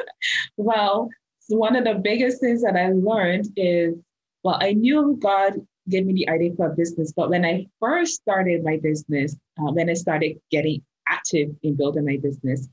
well, 0.56 1.08
one 1.48 1.74
of 1.74 1.82
the 1.82 1.94
biggest 1.94 2.40
things 2.40 2.62
that 2.62 2.76
I 2.76 2.92
learned 2.92 3.48
is 3.56 3.96
well, 4.44 4.58
I 4.60 4.74
knew 4.74 5.18
God 5.20 5.54
gave 5.88 6.06
me 6.06 6.12
the 6.12 6.28
idea 6.28 6.52
for 6.54 6.70
a 6.70 6.76
business, 6.76 7.12
but 7.12 7.28
when 7.28 7.44
I 7.44 7.66
first 7.80 8.14
started 8.20 8.62
my 8.62 8.76
business, 8.76 9.34
uh, 9.58 9.72
when 9.72 9.90
I 9.90 9.94
started 9.94 10.38
getting 10.52 10.80
active 11.08 11.48
in 11.64 11.74
building 11.74 12.04
my 12.04 12.18
business, 12.22 12.68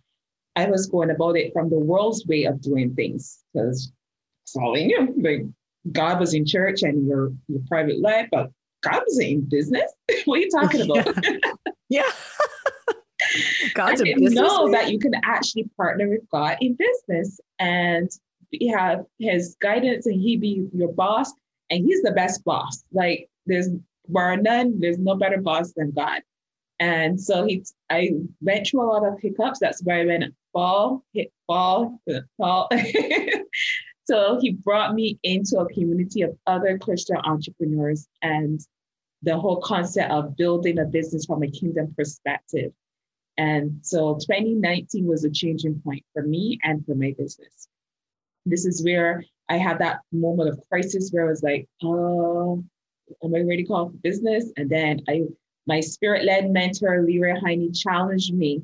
I 0.56 0.66
was 0.66 0.88
going 0.88 1.12
about 1.12 1.38
it 1.38 1.54
from 1.54 1.70
the 1.70 1.80
world's 1.80 2.26
way 2.28 2.44
of 2.44 2.62
doing 2.62 2.94
things 2.94 3.44
because 3.54 3.92
that's 4.42 4.56
all 4.56 4.78
I 4.78 4.84
knew. 4.84 5.14
Like 5.18 5.46
God 5.92 6.20
was 6.20 6.34
in 6.34 6.46
church 6.46 6.84
and 6.84 7.08
your 7.08 7.32
your 7.48 7.62
private 7.68 8.00
life, 8.00 8.28
but 8.32 8.52
God 8.82 9.02
was 9.06 9.20
in 9.20 9.42
business. 9.42 9.92
what 10.26 10.38
are 10.38 10.42
you 10.42 10.50
talking 10.50 10.82
about? 10.82 11.08
yeah. 11.90 12.10
God's 13.74 14.02
I 14.02 14.06
didn't 14.06 14.34
know 14.34 14.68
man. 14.68 14.72
that 14.72 14.92
you 14.92 15.00
can 15.00 15.14
actually 15.24 15.70
partner 15.78 16.10
with 16.10 16.28
God 16.32 16.58
in 16.62 16.76
business 16.76 17.40
and 17.60 18.10
you 18.52 18.76
have 18.76 19.06
his 19.20 19.56
guidance 19.62 20.06
and 20.06 20.20
he 20.20 20.38
be 20.38 20.68
your 20.74 20.92
boss 20.92 21.32
and 21.70 21.86
he's 21.86 22.02
the 22.02 22.12
best 22.12 22.44
boss. 22.44 22.84
Like 22.92 23.30
there's 23.46 23.70
bar 24.08 24.38
none, 24.38 24.80
there's 24.80 24.98
no 24.98 25.16
better 25.16 25.40
boss 25.40 25.74
than 25.74 25.92
God. 25.92 26.22
And 26.80 27.22
so 27.22 27.46
he 27.46 27.64
I 27.90 28.10
went 28.42 28.68
through 28.68 28.82
a 28.82 28.90
lot 28.92 29.08
of 29.08 29.20
hiccups. 29.20 29.60
That's 29.60 29.84
where 29.84 30.02
I 30.02 30.06
went 30.06 30.34
fall, 30.54 31.04
hit 31.14 31.32
fall, 31.48 32.02
fall. 32.38 32.70
So 34.12 34.38
he 34.42 34.52
brought 34.52 34.94
me 34.94 35.20
into 35.24 35.60
a 35.60 35.74
community 35.74 36.24
of 36.24 36.36
other 36.46 36.78
Christian 36.78 37.16
entrepreneurs 37.24 38.10
and 38.22 38.60
the 39.22 39.38
whole 39.38 39.62
concept 39.62 40.12
of 40.12 40.36
building 40.36 40.80
a 40.80 40.86
business 40.86 41.26
from 41.26 41.44
a 41.44 41.50
kingdom 41.50 41.94
perspective. 41.96 42.74
And 43.38 43.80
so 43.82 44.16
2019 44.16 45.06
was 45.06 45.24
a 45.24 45.30
changing 45.30 45.82
point 45.86 46.04
for 46.14 46.24
me 46.24 46.60
and 46.64 46.86
for 46.86 46.94
my 46.94 47.16
business. 47.18 47.70
This 48.46 48.66
is 48.66 48.84
where 48.84 49.24
I 49.48 49.58
had 49.58 49.80
that 49.80 50.00
moment 50.12 50.50
of 50.50 50.60
crisis 50.70 51.12
where 51.12 51.28
I 51.28 51.30
was 51.30 51.44
like, 51.44 51.70
oh, 51.82 52.64
am 53.24 53.36
I 53.36 53.40
ready 53.40 53.64
to 53.64 53.68
call 53.68 53.92
for 53.92 53.98
business? 53.98 54.52
And 54.58 54.70
then 54.70 55.02
I 55.08 55.22
my 55.68 55.80
spirit-led 55.80 56.52
mentor, 56.52 57.04
Leroy 57.04 57.40
Heine, 57.40 57.72
challenged 57.72 58.34
me 58.34 58.64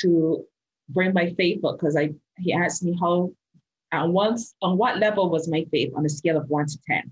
to 0.00 0.44
bring 0.92 1.12
my 1.12 1.30
faith 1.34 1.64
up 1.64 1.78
because 1.78 1.96
I 1.96 2.10
he 2.38 2.52
asked 2.52 2.82
me 2.82 2.96
how 3.00 3.32
and 3.92 4.12
once 4.12 4.54
on 4.62 4.78
what 4.78 4.98
level 4.98 5.28
was 5.28 5.48
my 5.48 5.66
faith 5.70 5.92
on 5.94 6.06
a 6.06 6.08
scale 6.08 6.38
of 6.38 6.48
one 6.48 6.66
to 6.66 6.78
10? 6.88 7.10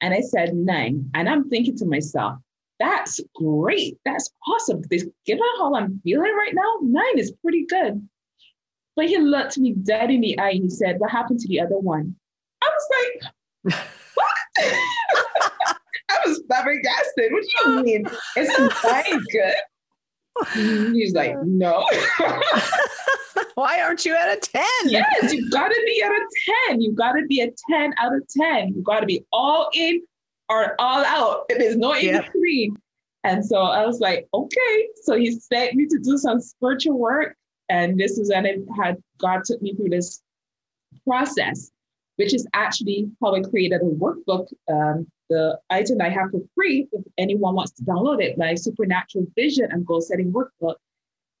And 0.00 0.12
I 0.12 0.20
said 0.20 0.54
nine. 0.54 1.08
And 1.14 1.28
I'm 1.28 1.48
thinking 1.48 1.76
to 1.78 1.86
myself, 1.86 2.38
that's 2.80 3.20
great. 3.36 3.98
That's 4.04 4.28
awesome. 4.48 4.80
Because 4.80 5.06
given 5.24 5.44
how 5.58 5.74
I'm 5.74 6.00
feeling 6.02 6.34
right 6.34 6.54
now, 6.54 6.78
nine 6.82 7.18
is 7.18 7.32
pretty 7.42 7.64
good. 7.66 8.06
But 8.96 9.06
he 9.06 9.18
looked 9.18 9.56
me 9.56 9.72
dead 9.72 10.10
in 10.10 10.20
the 10.20 10.38
eye 10.38 10.50
and 10.50 10.64
he 10.64 10.70
said, 10.70 10.98
What 10.98 11.10
happened 11.10 11.38
to 11.40 11.48
the 11.48 11.60
other 11.60 11.78
one? 11.78 12.16
I 12.62 12.70
was 12.70 12.88
like, 13.64 13.76
What? 14.14 14.26
I 16.10 16.18
was 16.26 16.42
flabbergasted. 16.48 17.30
What 17.30 17.44
do 17.44 17.70
you 17.70 17.82
mean? 17.82 18.06
It's 18.36 18.84
nine 18.84 19.24
good? 19.30 19.54
He's 20.54 21.14
like, 21.14 21.36
No. 21.44 21.84
Why 23.54 23.80
aren't 23.80 24.04
you 24.04 24.14
at 24.14 24.36
a 24.36 24.40
10? 24.40 24.64
Yes, 24.86 25.32
you've 25.32 25.50
got 25.50 25.68
to 25.68 25.82
be 25.86 26.02
at 26.02 26.10
a 26.10 26.26
10. 26.68 26.80
You've 26.80 26.94
got 26.94 27.12
to 27.12 27.26
be 27.26 27.40
a 27.42 27.50
10 27.70 27.94
out 27.98 28.14
of 28.14 28.22
10. 28.38 28.74
You've 28.74 28.84
got 28.84 29.00
to 29.00 29.06
be 29.06 29.24
all 29.32 29.68
in 29.74 30.02
or 30.48 30.74
all 30.80 31.04
out. 31.04 31.44
There's 31.48 31.76
no 31.76 31.92
in 31.92 32.06
yep. 32.06 32.26
between. 32.26 32.76
And 33.24 33.44
so 33.44 33.58
I 33.58 33.84
was 33.84 34.00
like, 34.00 34.26
okay. 34.32 34.88
So 35.02 35.16
he 35.16 35.32
sent 35.32 35.74
me 35.74 35.86
to 35.86 35.98
do 35.98 36.16
some 36.16 36.40
spiritual 36.40 36.98
work. 36.98 37.36
And 37.68 38.00
this 38.00 38.18
is 38.18 38.30
when 38.30 38.46
it 38.46 38.60
had 38.80 38.96
God 39.18 39.42
took 39.44 39.60
me 39.60 39.74
through 39.74 39.90
this 39.90 40.22
process 41.06 41.70
which 42.20 42.34
is 42.34 42.46
actually 42.52 43.10
how 43.22 43.34
I 43.34 43.40
created 43.40 43.80
a 43.80 43.84
workbook. 43.84 44.48
Um, 44.70 45.06
the 45.30 45.58
item 45.70 46.00
I 46.00 46.10
have 46.10 46.30
for 46.32 46.40
free, 46.54 46.88
if 46.92 47.04
anyone 47.16 47.54
wants 47.54 47.72
to 47.72 47.84
download 47.84 48.22
it, 48.22 48.36
my 48.36 48.54
supernatural 48.54 49.26
vision 49.36 49.68
and 49.70 49.86
goal 49.86 50.00
setting 50.00 50.32
workbook 50.32 50.74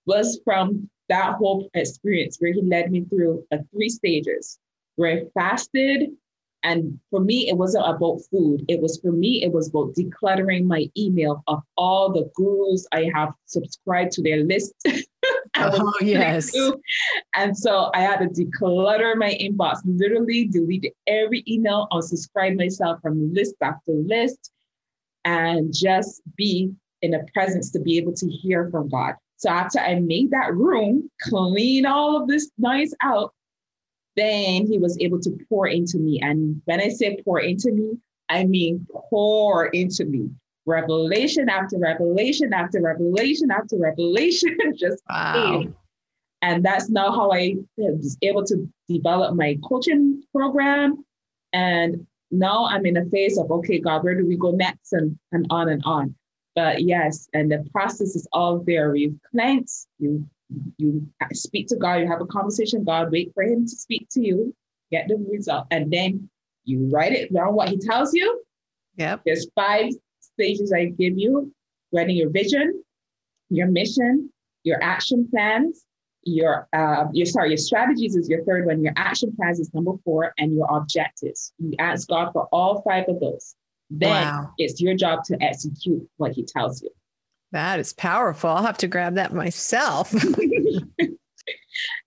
was 0.06 0.40
from 0.44 0.88
that 1.08 1.34
whole 1.34 1.68
experience 1.74 2.36
where 2.38 2.52
he 2.52 2.62
led 2.62 2.90
me 2.90 3.04
through 3.04 3.44
uh, 3.52 3.58
three 3.74 3.88
stages 3.90 4.58
where 4.96 5.18
I 5.18 5.22
fasted, 5.34 6.10
and 6.62 6.98
for 7.10 7.20
me, 7.20 7.48
it 7.48 7.56
wasn't 7.56 7.86
about 7.86 8.20
food. 8.30 8.64
It 8.68 8.80
was 8.80 9.00
for 9.00 9.12
me, 9.12 9.42
it 9.42 9.52
was 9.52 9.68
about 9.68 9.94
decluttering 9.94 10.64
my 10.64 10.86
email 10.96 11.42
of 11.46 11.60
all 11.76 12.12
the 12.12 12.30
gurus 12.34 12.86
I 12.92 13.10
have 13.14 13.30
subscribed 13.46 14.12
to 14.12 14.22
their 14.22 14.44
list. 14.44 14.74
oh, 15.62 15.92
yes. 16.00 16.52
And 17.36 17.56
so 17.56 17.90
I 17.94 18.00
had 18.00 18.18
to 18.20 18.26
declutter 18.26 19.16
my 19.16 19.36
inbox, 19.40 19.78
literally 19.84 20.46
delete 20.46 20.92
every 21.06 21.44
email, 21.48 21.88
unsubscribe 21.92 22.56
myself 22.56 23.00
from 23.02 23.32
list 23.32 23.54
after 23.62 23.92
list, 23.92 24.50
and 25.24 25.72
just 25.72 26.22
be 26.36 26.72
in 27.02 27.14
a 27.14 27.24
presence 27.32 27.70
to 27.72 27.80
be 27.80 27.96
able 27.98 28.12
to 28.12 28.28
hear 28.28 28.68
from 28.70 28.88
God. 28.88 29.14
So 29.36 29.48
after 29.48 29.78
I 29.78 30.00
made 30.00 30.30
that 30.32 30.54
room, 30.54 31.10
clean 31.22 31.86
all 31.86 32.20
of 32.20 32.28
this 32.28 32.50
noise 32.58 32.94
out, 33.02 33.32
then 34.16 34.66
he 34.66 34.78
was 34.78 34.98
able 35.00 35.20
to 35.20 35.30
pour 35.48 35.66
into 35.66 35.98
me. 35.98 36.20
And 36.20 36.60
when 36.66 36.80
I 36.80 36.88
say 36.88 37.18
pour 37.24 37.40
into 37.40 37.72
me, 37.72 37.92
I 38.28 38.44
mean 38.44 38.86
pour 38.92 39.66
into 39.68 40.04
me. 40.04 40.28
Revelation 40.70 41.48
after 41.48 41.78
revelation 41.78 42.52
after 42.52 42.80
revelation 42.80 43.50
after 43.50 43.76
revelation 43.78 44.56
just 44.76 45.02
wow. 45.08 45.60
came. 45.60 45.74
And 46.42 46.64
that's 46.64 46.88
now 46.88 47.12
how 47.12 47.32
I 47.32 47.56
was 47.76 48.16
able 48.22 48.44
to 48.44 48.66
develop 48.88 49.34
my 49.34 49.58
coaching 49.62 50.22
program. 50.34 51.04
And 51.52 52.06
now 52.30 52.66
I'm 52.66 52.86
in 52.86 52.96
a 52.96 53.04
phase 53.06 53.36
of, 53.36 53.50
okay, 53.50 53.78
God, 53.78 54.04
where 54.04 54.14
do 54.14 54.26
we 54.26 54.36
go 54.36 54.52
next? 54.52 54.92
And, 54.92 55.18
and 55.32 55.46
on 55.50 55.68
and 55.68 55.82
on. 55.84 56.14
But 56.54 56.82
yes, 56.82 57.28
and 57.34 57.50
the 57.50 57.64
process 57.72 58.16
is 58.16 58.26
all 58.32 58.62
there. 58.66 58.94
You 58.94 59.18
cleanse, 59.30 59.86
you 59.98 60.26
you 60.78 61.06
speak 61.32 61.68
to 61.68 61.76
God, 61.76 61.96
you 61.96 62.08
have 62.08 62.20
a 62.20 62.26
conversation, 62.26 62.82
God, 62.82 63.12
wait 63.12 63.32
for 63.34 63.44
him 63.44 63.64
to 63.66 63.70
speak 63.70 64.08
to 64.10 64.20
you, 64.20 64.54
get 64.90 65.06
the 65.06 65.16
result, 65.30 65.66
and 65.70 65.92
then 65.92 66.28
you 66.64 66.88
write 66.92 67.12
it 67.12 67.32
down 67.32 67.54
what 67.54 67.68
he 67.68 67.78
tells 67.78 68.12
you. 68.14 68.42
Yep. 68.96 69.22
There's 69.24 69.46
five 69.54 69.92
stages 70.40 70.72
I 70.72 70.86
give 70.86 71.18
you, 71.18 71.52
writing 71.92 72.16
your 72.16 72.30
vision, 72.30 72.82
your 73.50 73.68
mission, 73.68 74.30
your 74.64 74.82
action 74.82 75.28
plans, 75.30 75.84
your 76.24 76.68
uh, 76.72 77.04
your 77.12 77.26
sorry, 77.26 77.50
your 77.50 77.58
strategies 77.58 78.16
is 78.16 78.28
your 78.28 78.44
third 78.44 78.66
one, 78.66 78.82
your 78.82 78.92
action 78.96 79.34
plans 79.36 79.58
is 79.58 79.72
number 79.74 79.92
four, 80.04 80.32
and 80.38 80.54
your 80.54 80.66
objectives. 80.70 81.52
You 81.58 81.74
ask 81.78 82.08
God 82.08 82.30
for 82.32 82.48
all 82.52 82.82
five 82.82 83.04
of 83.08 83.20
those. 83.20 83.54
Then 83.90 84.10
wow. 84.10 84.50
it's 84.56 84.80
your 84.80 84.94
job 84.94 85.24
to 85.24 85.42
execute 85.42 86.08
what 86.16 86.32
he 86.32 86.44
tells 86.44 86.82
you. 86.82 86.90
That 87.52 87.80
is 87.80 87.92
powerful. 87.92 88.50
I'll 88.50 88.62
have 88.62 88.78
to 88.78 88.88
grab 88.88 89.16
that 89.16 89.34
myself. 89.34 90.12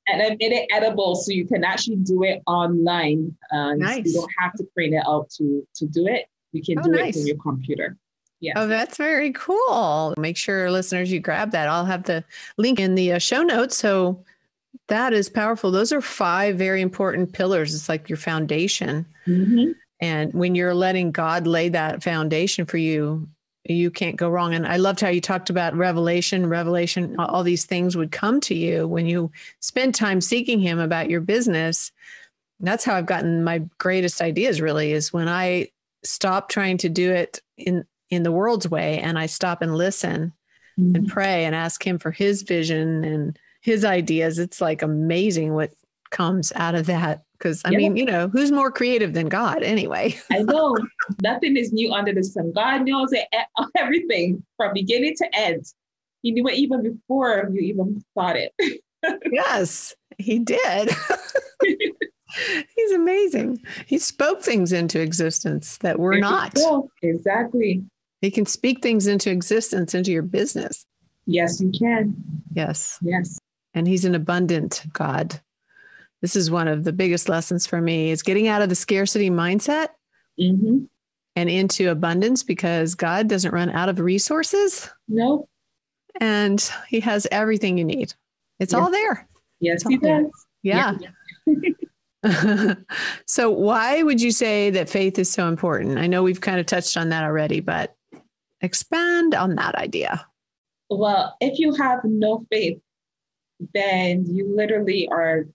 and 0.07 0.21
I 0.21 0.29
made 0.29 0.53
it 0.53 0.67
edible 0.71 1.15
so 1.15 1.33
you 1.33 1.45
can 1.45 1.65
actually 1.65 1.97
do 1.97 2.23
it 2.23 2.41
online. 2.47 3.35
Uh, 3.51 3.73
nice. 3.73 4.05
you 4.05 4.13
don't 4.13 4.31
have 4.39 4.53
to 4.53 4.63
print 4.73 4.93
it 4.93 5.03
out 5.05 5.29
to, 5.31 5.67
to 5.75 5.85
do 5.85 6.07
it. 6.07 6.27
You 6.53 6.63
can 6.63 6.79
oh, 6.79 6.83
do 6.83 6.91
nice. 6.91 7.17
it 7.17 7.19
from 7.19 7.27
your 7.27 7.37
computer. 7.37 7.97
Yeah. 8.43 8.53
Oh, 8.57 8.67
that's 8.67 8.97
very 8.97 9.31
cool. 9.31 10.13
Make 10.17 10.35
sure, 10.35 10.69
listeners, 10.69 11.09
you 11.09 11.21
grab 11.21 11.51
that. 11.51 11.69
I'll 11.69 11.85
have 11.85 12.03
the 12.03 12.25
link 12.57 12.77
in 12.77 12.95
the 12.95 13.13
uh, 13.13 13.17
show 13.17 13.41
notes. 13.41 13.77
So 13.77 14.21
that 14.89 15.13
is 15.13 15.29
powerful. 15.29 15.71
Those 15.71 15.93
are 15.93 16.01
five 16.01 16.57
very 16.57 16.81
important 16.81 17.31
pillars. 17.31 17.73
It's 17.73 17.87
like 17.87 18.09
your 18.09 18.17
foundation. 18.17 19.05
Mm-hmm. 19.25 19.71
And 20.01 20.33
when 20.33 20.55
you're 20.55 20.73
letting 20.73 21.13
God 21.13 21.47
lay 21.47 21.69
that 21.69 22.03
foundation 22.03 22.65
for 22.65 22.75
you, 22.75 23.29
you 23.63 23.89
can't 23.89 24.17
go 24.17 24.27
wrong. 24.27 24.53
And 24.53 24.67
I 24.67 24.75
loved 24.75 24.99
how 24.99 25.07
you 25.07 25.21
talked 25.21 25.49
about 25.49 25.73
revelation, 25.73 26.49
revelation, 26.49 27.15
all 27.17 27.43
these 27.43 27.63
things 27.63 27.95
would 27.95 28.11
come 28.11 28.41
to 28.41 28.55
you 28.55 28.85
when 28.89 29.05
you 29.05 29.31
spend 29.61 29.95
time 29.95 30.19
seeking 30.19 30.59
him 30.59 30.79
about 30.79 31.09
your 31.09 31.21
business. 31.21 31.93
that's 32.59 32.83
how 32.83 32.95
I've 32.95 33.05
gotten 33.05 33.45
my 33.45 33.59
greatest 33.77 34.21
ideas 34.21 34.59
really 34.59 34.91
is 34.91 35.13
when 35.13 35.29
I 35.29 35.69
stop 36.03 36.49
trying 36.49 36.77
to 36.79 36.89
do 36.89 37.09
it 37.09 37.39
in 37.57 37.85
in 38.13 38.23
the 38.23 38.31
world's 38.31 38.69
way 38.69 38.99
and 38.99 39.17
I 39.17 39.25
stop 39.25 39.61
and 39.61 39.75
listen 39.75 40.33
mm-hmm. 40.79 40.95
and 40.95 41.07
pray 41.07 41.45
and 41.45 41.55
ask 41.55 41.85
him 41.85 41.99
for 41.99 42.11
his 42.11 42.43
vision 42.43 43.03
and 43.03 43.39
his 43.61 43.85
ideas. 43.85 44.39
It's 44.39 44.61
like 44.61 44.81
amazing 44.81 45.53
what 45.53 45.73
comes 46.11 46.51
out 46.55 46.75
of 46.75 46.85
that 46.85 47.23
because 47.43 47.61
I 47.65 47.71
mean, 47.71 47.97
you 47.97 48.05
know, 48.05 48.29
who's 48.29 48.51
more 48.51 48.71
creative 48.71 49.13
than 49.13 49.27
God 49.27 49.63
anyway? 49.63 50.15
I 50.31 50.43
know 50.43 50.77
nothing 51.21 51.57
is 51.57 51.73
new 51.73 51.91
under 51.91 52.13
the 52.13 52.23
sun. 52.23 52.53
God 52.53 52.85
knows 52.85 53.11
everything 53.77 54.43
from 54.55 54.73
beginning 54.73 55.15
to 55.17 55.27
end. 55.33 55.65
He 56.21 56.31
knew 56.31 56.47
it 56.47 56.53
even 56.53 56.83
before 56.83 57.49
you 57.51 57.61
even 57.61 58.01
thought 58.15 58.37
it. 58.37 58.53
yes, 59.31 59.93
he 60.17 60.39
did. 60.39 60.89
He's 62.75 62.91
amazing. 62.93 63.61
He 63.85 63.97
spoke 63.97 64.41
things 64.41 64.71
into 64.71 65.01
existence 65.01 65.77
that 65.79 65.99
were 65.99 66.17
not. 66.17 66.57
Exactly. 67.01 67.83
He 68.23 68.31
can 68.31 68.47
speak 68.47 68.81
things 68.81 69.05
into 69.05 69.29
existence 69.29 69.93
into 69.93 70.11
your 70.11 70.23
business. 70.23 70.87
Yes, 71.27 71.59
he 71.59 71.69
can. 71.71 72.15
Yes. 72.53 72.97
Yes. 73.03 73.39
And 73.75 73.87
he's 73.87 74.05
an 74.05 74.15
abundant 74.15 74.83
God 74.91 75.39
this 76.23 76.37
is 76.37 76.49
one 76.49 76.69
of 76.69 76.85
the 76.85 76.93
biggest 76.93 77.27
lessons 77.27 77.67
for 77.67 77.81
me 77.81 78.09
is 78.09 78.23
getting 78.23 78.47
out 78.47 78.61
of 78.61 78.69
the 78.69 78.75
scarcity 78.75 79.29
mindset 79.29 79.89
mm-hmm. 80.39 80.85
and 81.35 81.49
into 81.49 81.91
abundance 81.91 82.43
because 82.43 82.95
God 82.95 83.27
doesn't 83.27 83.53
run 83.53 83.69
out 83.69 83.89
of 83.89 83.99
resources. 83.99 84.89
No. 85.09 85.49
And 86.21 86.65
he 86.87 87.01
has 87.01 87.27
everything 87.29 87.77
you 87.77 87.83
need. 87.83 88.13
It's 88.61 88.71
yes. 88.71 88.81
all 88.81 88.89
there. 88.89 89.27
Yes, 89.59 89.83
he 89.85 89.97
does. 89.97 90.31
Yeah. 90.61 90.93
yeah. 92.23 92.73
so 93.27 93.49
why 93.49 94.01
would 94.01 94.21
you 94.21 94.31
say 94.31 94.69
that 94.69 94.89
faith 94.89 95.19
is 95.19 95.29
so 95.29 95.49
important? 95.49 95.97
I 95.97 96.07
know 96.07 96.23
we've 96.23 96.39
kind 96.39 96.57
of 96.57 96.65
touched 96.65 96.95
on 96.95 97.09
that 97.09 97.25
already, 97.25 97.59
but 97.59 97.97
expand 98.63 99.35
on 99.35 99.55
that 99.55 99.75
idea. 99.75 100.25
Well, 100.89 101.35
if 101.39 101.59
you 101.59 101.73
have 101.75 101.99
no 102.03 102.45
faith, 102.49 102.79
then 103.73 104.25
you 104.25 104.55
literally 104.55 105.07
are 105.09 105.45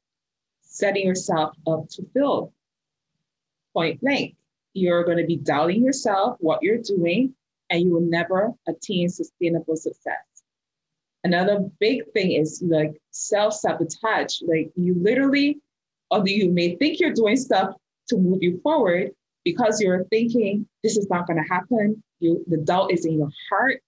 setting 0.62 1.06
yourself 1.06 1.56
up 1.66 1.88
to 1.90 2.06
fail 2.14 2.52
point 3.74 4.00
blank. 4.00 4.36
You're 4.74 5.04
going 5.04 5.18
to 5.18 5.26
be 5.26 5.36
doubting 5.36 5.82
yourself, 5.84 6.36
what 6.40 6.62
you're 6.62 6.78
doing, 6.78 7.34
and 7.70 7.82
you 7.82 7.92
will 7.92 8.00
never 8.00 8.52
attain 8.66 9.08
sustainable 9.08 9.76
success. 9.76 10.24
Another 11.24 11.68
big 11.80 12.02
thing 12.12 12.32
is 12.32 12.62
like 12.64 13.00
self 13.10 13.54
sabotage. 13.54 14.40
Like 14.42 14.70
you 14.76 14.94
literally, 14.94 15.58
although 16.10 16.26
you 16.26 16.50
may 16.50 16.76
think 16.76 17.00
you're 17.00 17.12
doing 17.12 17.36
stuff 17.36 17.74
to 18.08 18.16
move 18.16 18.42
you 18.42 18.60
forward, 18.62 19.10
because 19.44 19.80
you're 19.80 20.04
thinking 20.04 20.66
this 20.82 20.96
is 20.96 21.08
not 21.10 21.26
going 21.26 21.42
to 21.42 21.48
happen. 21.48 22.02
You, 22.20 22.44
the 22.48 22.58
doubt 22.58 22.92
is 22.92 23.04
in 23.04 23.18
your 23.18 23.30
heart. 23.50 23.80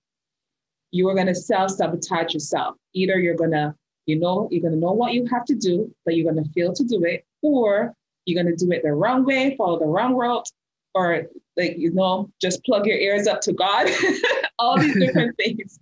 You 0.93 1.09
are 1.09 1.15
going 1.15 1.27
to 1.27 1.35
self 1.35 1.73
sabotage 1.73 2.35
yourself. 2.35 2.77
Either 2.95 3.19
you're 3.19 3.37
going 3.37 3.53
to 3.53 3.75
you 4.11 4.19
know, 4.19 4.49
you're 4.51 4.61
going 4.61 4.75
to 4.75 4.81
know 4.81 4.93
what 4.93 5.13
you 5.13 5.25
have 5.27 5.45
to 5.45 5.55
do, 5.55 5.95
but 6.05 6.17
you're 6.17 6.31
going 6.31 6.43
to 6.43 6.51
fail 6.51 6.73
to 6.73 6.85
do 6.85 7.05
it, 7.05 7.25
or 7.43 7.95
you're 8.25 8.43
going 8.43 8.55
to 8.55 8.65
do 8.65 8.73
it 8.73 8.83
the 8.83 8.93
wrong 8.93 9.25
way, 9.25 9.55
follow 9.57 9.79
the 9.79 9.87
wrong 9.87 10.15
route, 10.15 10.49
or 10.95 11.23
like, 11.57 11.77
you 11.79 11.93
know, 11.93 12.29
just 12.41 12.65
plug 12.65 12.87
your 12.87 12.97
ears 12.97 13.29
up 13.29 13.41
to 13.43 13.53
God, 13.53 13.89
all 14.59 14.79
these 14.79 14.99
different 15.07 15.37
things. 15.37 15.79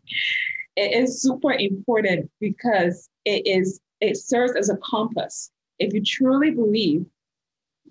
It 0.77 0.95
is 0.95 1.23
super 1.23 1.53
important 1.53 2.31
because 2.39 3.09
it 3.25 3.47
is, 3.47 3.81
it 4.03 4.19
serves 4.19 4.55
as 4.57 4.69
a 4.69 4.77
compass. 4.77 5.51
If 5.79 5.95
you 5.95 6.03
truly 6.05 6.51
believe 6.51 7.07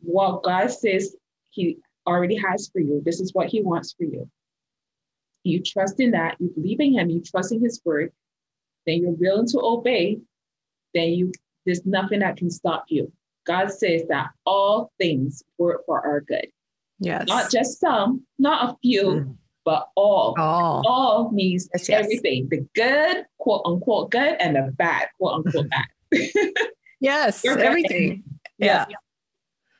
what 0.01 0.43
God 0.43 0.69
says 0.69 1.15
He 1.57 1.77
already 2.07 2.35
has 2.35 2.69
for 2.71 2.79
you, 2.79 3.01
this 3.03 3.19
is 3.19 3.33
what 3.33 3.47
He 3.47 3.61
wants 3.63 3.93
for 3.93 4.03
you. 4.03 4.29
You 5.43 5.63
trust 5.63 5.99
in 5.99 6.11
that, 6.11 6.37
you 6.39 6.51
believe 6.53 6.79
in 6.79 6.93
Him, 6.93 7.09
you 7.09 7.21
trust 7.21 7.51
in 7.51 7.59
His 7.59 7.81
word, 7.83 8.11
then 8.85 9.01
you're 9.01 9.11
willing 9.11 9.47
to 9.47 9.59
obey, 9.59 10.19
then 10.93 11.09
you 11.09 11.31
there's 11.65 11.85
nothing 11.85 12.19
that 12.19 12.37
can 12.37 12.51
stop 12.51 12.85
you. 12.89 13.11
God 13.45 13.71
says 13.71 14.03
that 14.09 14.27
all 14.45 14.91
things 14.99 15.43
work 15.57 15.85
for 15.85 16.05
our 16.05 16.21
good. 16.21 16.47
Yes. 16.99 17.27
Not 17.27 17.51
just 17.51 17.79
some, 17.79 18.23
not 18.37 18.69
a 18.69 18.77
few, 18.81 19.03
mm. 19.03 19.35
but 19.65 19.89
all. 19.95 20.35
All. 20.37 20.83
All 20.85 21.31
means 21.31 21.67
yes, 21.73 21.89
everything. 21.89 22.47
Yes. 22.51 22.61
The 22.61 22.67
good, 22.75 23.25
quote 23.39 23.63
unquote 23.65 24.11
good, 24.11 24.35
and 24.39 24.55
the 24.55 24.71
bad, 24.77 25.07
quote 25.17 25.45
unquote 25.45 25.67
bad. 25.69 25.85
yes, 26.99 27.43
everything. 27.43 28.23
Yeah. 28.59 28.85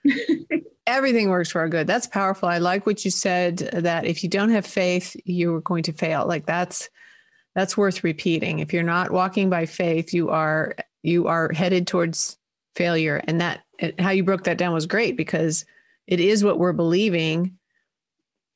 yeah. 0.04 0.58
everything 0.88 1.30
works 1.30 1.52
for 1.52 1.62
our 1.62 1.70
good. 1.70 1.86
That's 1.86 2.08
powerful. 2.08 2.50
I 2.50 2.58
like 2.58 2.88
what 2.88 3.06
you 3.06 3.12
said 3.12 3.58
that 3.58 4.06
if 4.06 4.24
you 4.24 4.30
don't 4.30 4.50
have 4.50 4.66
faith, 4.66 5.16
you're 5.26 5.62
going 5.62 5.84
to 5.84 5.94
fail. 5.94 6.26
Like 6.26 6.48
that's 6.48 6.90
that's 7.54 7.78
worth 7.78 8.04
repeating. 8.04 8.60
If 8.60 8.74
you're 8.74 8.84
not 8.84 9.12
walking 9.12 9.50
by 9.50 9.66
faith, 9.66 10.14
you 10.14 10.30
are 10.30 10.76
you 11.04 11.28
are 11.28 11.52
headed 11.54 11.88
towards 11.88 12.38
failure. 12.76 13.22
And 13.28 13.42
that, 13.42 13.64
how 14.00 14.12
you 14.12 14.24
broke 14.24 14.44
that 14.44 14.58
down 14.58 14.74
was 14.74 14.86
great 14.86 15.18
because 15.18 15.66
it 16.06 16.20
is 16.20 16.44
what 16.44 16.60
we're 16.60 16.74
believing 16.74 17.58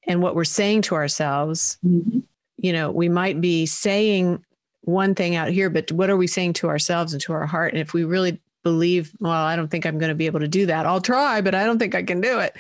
and 0.08 0.22
what 0.22 0.36
we're 0.36 0.44
saying 0.44 0.84
to 0.84 0.96
ourselves. 0.96 1.78
Mm-hmm. 1.86 2.20
You 2.58 2.74
know, 2.74 2.92
we 2.92 3.10
might 3.10 3.42
be 3.42 3.66
saying 3.66 4.44
one 4.82 5.16
thing 5.16 5.36
out 5.36 5.50
here, 5.50 5.70
but 5.70 5.92
what 5.92 6.10
are 6.10 6.18
we 6.18 6.28
saying 6.28 6.54
to 6.54 6.70
ourselves 6.70 7.14
and 7.14 7.22
to 7.24 7.34
our 7.34 7.46
heart? 7.46 7.74
And 7.74 7.82
if 7.82 7.94
we 7.94 8.04
really 8.04 8.40
believe, 8.64 9.12
well, 9.20 9.32
I 9.32 9.56
don't 9.56 9.70
think 9.70 9.86
I'm 9.86 9.98
going 9.98 10.10
to 10.10 10.16
be 10.16 10.26
able 10.26 10.40
to 10.40 10.48
do 10.48 10.66
that. 10.68 10.86
I'll 10.86 11.02
try, 11.02 11.42
but 11.42 11.56
I 11.56 11.66
don't 11.66 11.80
think 11.80 11.96
I 11.96 12.04
can 12.04 12.22
do 12.22 12.40
it. 12.40 12.56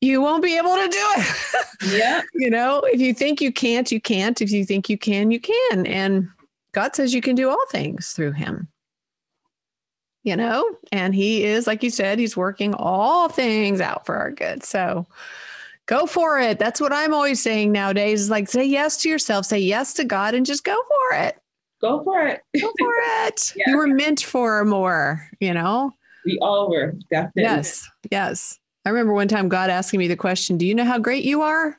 You 0.00 0.20
won't 0.20 0.42
be 0.42 0.56
able 0.58 0.74
to 0.74 0.88
do 0.88 1.06
it. 1.16 1.66
Yeah. 1.92 2.22
you 2.34 2.50
know, 2.50 2.80
if 2.80 3.00
you 3.00 3.14
think 3.14 3.40
you 3.40 3.52
can't, 3.52 3.90
you 3.92 4.00
can't. 4.00 4.40
If 4.40 4.50
you 4.50 4.64
think 4.64 4.88
you 4.88 4.98
can, 4.98 5.30
you 5.30 5.40
can. 5.40 5.86
And 5.86 6.28
God 6.72 6.96
says 6.96 7.14
you 7.14 7.20
can 7.20 7.36
do 7.36 7.50
all 7.50 7.66
things 7.70 8.12
through 8.12 8.32
him. 8.32 8.68
You 10.24 10.36
know, 10.36 10.76
and 10.92 11.14
he 11.14 11.44
is, 11.44 11.66
like 11.66 11.82
you 11.82 11.90
said, 11.90 12.20
he's 12.20 12.36
working 12.36 12.74
all 12.74 13.28
things 13.28 13.80
out 13.80 14.06
for 14.06 14.14
our 14.14 14.30
good. 14.30 14.62
So 14.62 15.06
go 15.86 16.06
for 16.06 16.38
it. 16.38 16.60
That's 16.60 16.80
what 16.80 16.92
I'm 16.92 17.12
always 17.12 17.42
saying 17.42 17.72
nowadays 17.72 18.22
is 18.22 18.30
like 18.30 18.48
say 18.48 18.64
yes 18.64 18.98
to 18.98 19.08
yourself, 19.08 19.46
say 19.46 19.58
yes 19.58 19.94
to 19.94 20.04
God, 20.04 20.34
and 20.34 20.46
just 20.46 20.62
go 20.62 20.76
for 20.76 21.16
it. 21.18 21.41
Go 21.82 22.02
for 22.04 22.24
it. 22.26 22.40
Go 22.58 22.72
for 22.78 22.92
it. 23.26 23.52
yeah. 23.56 23.64
You 23.66 23.76
were 23.76 23.88
meant 23.88 24.22
for 24.22 24.64
more, 24.64 25.28
you 25.40 25.52
know? 25.52 25.92
We 26.24 26.38
all 26.40 26.70
were, 26.70 26.94
definitely. 27.10 27.42
Yes. 27.42 27.90
Yes. 28.10 28.58
I 28.86 28.90
remember 28.90 29.12
one 29.12 29.28
time 29.28 29.48
God 29.48 29.68
asking 29.68 29.98
me 29.98 30.08
the 30.08 30.16
question, 30.16 30.56
Do 30.56 30.66
you 30.66 30.74
know 30.74 30.84
how 30.84 30.98
great 30.98 31.24
you 31.24 31.42
are? 31.42 31.76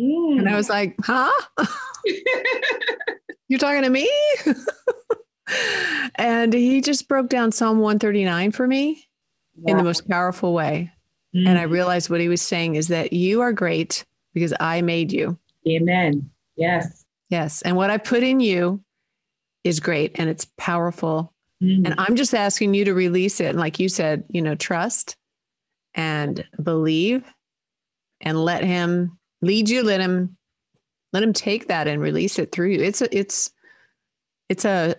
Mm. 0.00 0.38
And 0.38 0.48
I 0.48 0.56
was 0.56 0.70
like, 0.70 0.96
Huh? 1.02 1.30
You're 3.48 3.58
talking 3.58 3.82
to 3.82 3.90
me? 3.90 4.10
and 6.14 6.54
he 6.54 6.80
just 6.80 7.06
broke 7.06 7.28
down 7.28 7.52
Psalm 7.52 7.80
139 7.80 8.52
for 8.52 8.66
me 8.66 9.06
wow. 9.56 9.72
in 9.72 9.76
the 9.76 9.84
most 9.84 10.08
powerful 10.08 10.54
way. 10.54 10.90
Mm. 11.36 11.48
And 11.48 11.58
I 11.58 11.66
mm. 11.66 11.70
realized 11.70 12.08
what 12.08 12.22
he 12.22 12.28
was 12.28 12.40
saying 12.40 12.76
is 12.76 12.88
that 12.88 13.12
you 13.12 13.42
are 13.42 13.52
great 13.52 14.06
because 14.32 14.54
I 14.58 14.80
made 14.80 15.12
you. 15.12 15.38
Amen. 15.68 16.30
Yes. 16.56 17.04
Yes. 17.28 17.60
And 17.62 17.76
what 17.76 17.90
I 17.90 17.98
put 17.98 18.22
in 18.22 18.40
you 18.40 18.82
is 19.64 19.80
great 19.80 20.12
and 20.16 20.28
it's 20.28 20.46
powerful. 20.58 21.32
Mm. 21.62 21.86
And 21.86 21.94
I'm 21.98 22.16
just 22.16 22.34
asking 22.34 22.74
you 22.74 22.84
to 22.84 22.94
release 22.94 23.40
it. 23.40 23.46
And 23.46 23.58
like 23.58 23.78
you 23.78 23.88
said, 23.88 24.24
you 24.28 24.42
know, 24.42 24.54
trust 24.54 25.16
and 25.94 26.44
believe 26.62 27.24
and 28.20 28.42
let 28.42 28.64
him 28.64 29.18
lead 29.40 29.68
you, 29.68 29.82
let 29.82 30.00
him 30.00 30.36
let 31.12 31.22
him 31.22 31.32
take 31.32 31.68
that 31.68 31.88
and 31.88 32.00
release 32.00 32.38
it 32.38 32.52
through 32.52 32.70
you. 32.70 32.80
It's 32.80 33.02
a 33.02 33.16
it's 33.16 33.50
it's 34.48 34.64
a 34.64 34.94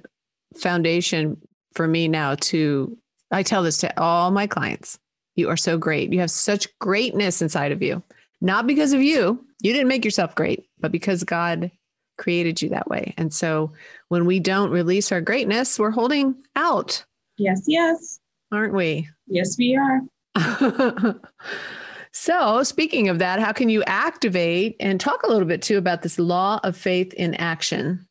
foundation 0.55 1.37
for 1.73 1.87
me 1.87 2.07
now 2.07 2.35
to 2.35 2.97
I 3.31 3.43
tell 3.43 3.63
this 3.63 3.77
to 3.77 3.99
all 3.99 4.31
my 4.31 4.45
clients. 4.45 4.99
You 5.35 5.49
are 5.49 5.57
so 5.57 5.77
great. 5.77 6.13
You 6.13 6.19
have 6.19 6.29
such 6.29 6.67
greatness 6.79 7.41
inside 7.41 7.71
of 7.71 7.81
you. 7.81 8.03
Not 8.41 8.67
because 8.67 8.93
of 8.93 9.01
you. 9.01 9.43
You 9.61 9.73
didn't 9.73 9.87
make 9.87 10.05
yourself 10.05 10.35
great, 10.35 10.67
but 10.79 10.91
because 10.91 11.23
God 11.23 11.71
created 12.17 12.61
you 12.61 12.69
that 12.69 12.87
way. 12.89 13.13
And 13.17 13.33
so 13.33 13.71
when 14.09 14.25
we 14.25 14.39
don't 14.39 14.71
release 14.71 15.11
our 15.11 15.21
greatness, 15.21 15.79
we're 15.79 15.91
holding 15.91 16.35
out. 16.55 17.03
Yes, 17.37 17.63
yes. 17.67 18.19
Aren't 18.51 18.73
we? 18.73 19.09
Yes, 19.27 19.57
we 19.57 19.75
are. 19.75 20.01
so, 22.11 22.63
speaking 22.63 23.09
of 23.09 23.19
that, 23.19 23.39
how 23.39 23.51
can 23.51 23.69
you 23.69 23.83
activate 23.83 24.75
and 24.79 24.99
talk 24.99 25.23
a 25.23 25.29
little 25.29 25.47
bit 25.47 25.61
too 25.61 25.77
about 25.77 26.01
this 26.01 26.19
law 26.19 26.59
of 26.63 26.77
faith 26.77 27.13
in 27.13 27.33
action? 27.35 28.07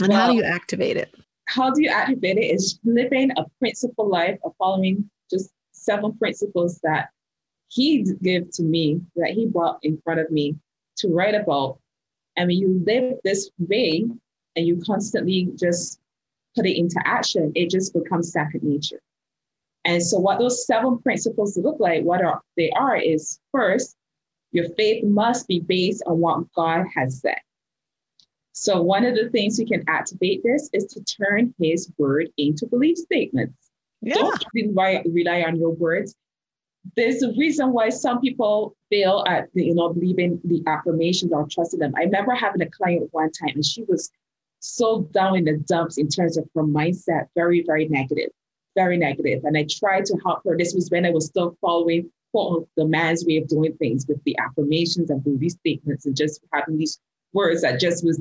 And 0.00 0.10
well, 0.10 0.20
how 0.20 0.30
do 0.30 0.36
you 0.36 0.44
activate 0.44 0.96
it? 0.96 1.14
How 1.46 1.70
do 1.70 1.82
you 1.82 1.88
activate 1.88 2.36
it 2.36 2.44
is 2.44 2.78
living 2.84 3.30
a 3.36 3.44
principle 3.58 4.08
life 4.08 4.38
of 4.44 4.52
following 4.58 5.10
just 5.30 5.50
seven 5.72 6.16
principles 6.18 6.78
that 6.82 7.08
he 7.68 8.04
gave 8.22 8.50
to 8.52 8.62
me, 8.62 9.00
that 9.16 9.30
he 9.30 9.46
brought 9.46 9.78
in 9.82 10.00
front 10.04 10.20
of 10.20 10.30
me 10.30 10.56
to 10.98 11.08
write 11.08 11.34
about 11.34 11.78
and 12.38 12.46
when 12.46 12.56
you 12.56 12.82
live 12.86 13.18
this 13.24 13.50
way 13.58 14.06
and 14.54 14.66
you 14.66 14.80
constantly 14.86 15.50
just 15.56 15.98
put 16.54 16.66
it 16.66 16.78
into 16.78 17.00
action, 17.04 17.50
it 17.56 17.68
just 17.68 17.92
becomes 17.92 18.32
second 18.32 18.62
nature. 18.62 19.00
And 19.84 20.02
so, 20.02 20.18
what 20.18 20.38
those 20.38 20.64
seven 20.64 20.98
principles 20.98 21.58
look 21.58 21.80
like, 21.80 22.04
what 22.04 22.24
are 22.24 22.40
they 22.56 22.70
are 22.70 22.96
is 22.96 23.40
first, 23.52 23.96
your 24.52 24.68
faith 24.70 25.04
must 25.04 25.48
be 25.48 25.60
based 25.60 26.02
on 26.06 26.20
what 26.20 26.50
God 26.52 26.86
has 26.94 27.20
said. 27.20 27.40
So, 28.52 28.80
one 28.82 29.04
of 29.04 29.16
the 29.16 29.30
things 29.30 29.58
you 29.58 29.66
can 29.66 29.82
activate 29.88 30.42
this 30.44 30.70
is 30.72 30.86
to 30.86 31.02
turn 31.02 31.52
His 31.60 31.92
word 31.98 32.28
into 32.38 32.66
belief 32.66 32.98
statements. 32.98 33.54
Yeah. 34.00 34.14
Don't 34.14 34.44
rely, 34.54 35.02
rely 35.06 35.42
on 35.42 35.56
your 35.56 35.70
words 35.70 36.14
there's 36.96 37.22
a 37.22 37.32
reason 37.32 37.72
why 37.72 37.88
some 37.88 38.20
people 38.20 38.76
fail 38.90 39.24
at 39.26 39.48
the, 39.54 39.64
you 39.64 39.74
know 39.74 39.92
believing 39.92 40.40
the 40.44 40.62
affirmations 40.66 41.32
or 41.32 41.46
trusting 41.50 41.80
them. 41.80 41.92
I 41.96 42.02
remember 42.02 42.34
having 42.34 42.62
a 42.62 42.70
client 42.70 43.08
one 43.12 43.30
time 43.32 43.52
and 43.54 43.64
she 43.64 43.84
was 43.84 44.10
so 44.60 45.02
down 45.12 45.36
in 45.36 45.44
the 45.44 45.56
dumps 45.56 45.98
in 45.98 46.08
terms 46.08 46.36
of 46.36 46.44
her 46.54 46.62
mindset, 46.62 47.26
very, 47.34 47.62
very 47.66 47.86
negative, 47.88 48.30
very 48.74 48.96
negative. 48.96 49.44
And 49.44 49.56
I 49.56 49.66
tried 49.70 50.04
to 50.06 50.18
help 50.24 50.42
her. 50.44 50.56
This 50.56 50.74
was 50.74 50.90
when 50.90 51.06
I 51.06 51.10
was 51.10 51.26
still 51.26 51.56
following 51.60 52.10
the 52.34 52.84
man's 52.84 53.24
way 53.24 53.38
of 53.38 53.48
doing 53.48 53.74
things 53.78 54.06
with 54.06 54.22
the 54.24 54.36
affirmations 54.38 55.10
and 55.10 55.24
belief 55.24 55.52
statements 55.52 56.06
and 56.06 56.16
just 56.16 56.40
having 56.52 56.78
these 56.78 57.00
words 57.32 57.62
that 57.62 57.80
just 57.80 58.04
was 58.04 58.20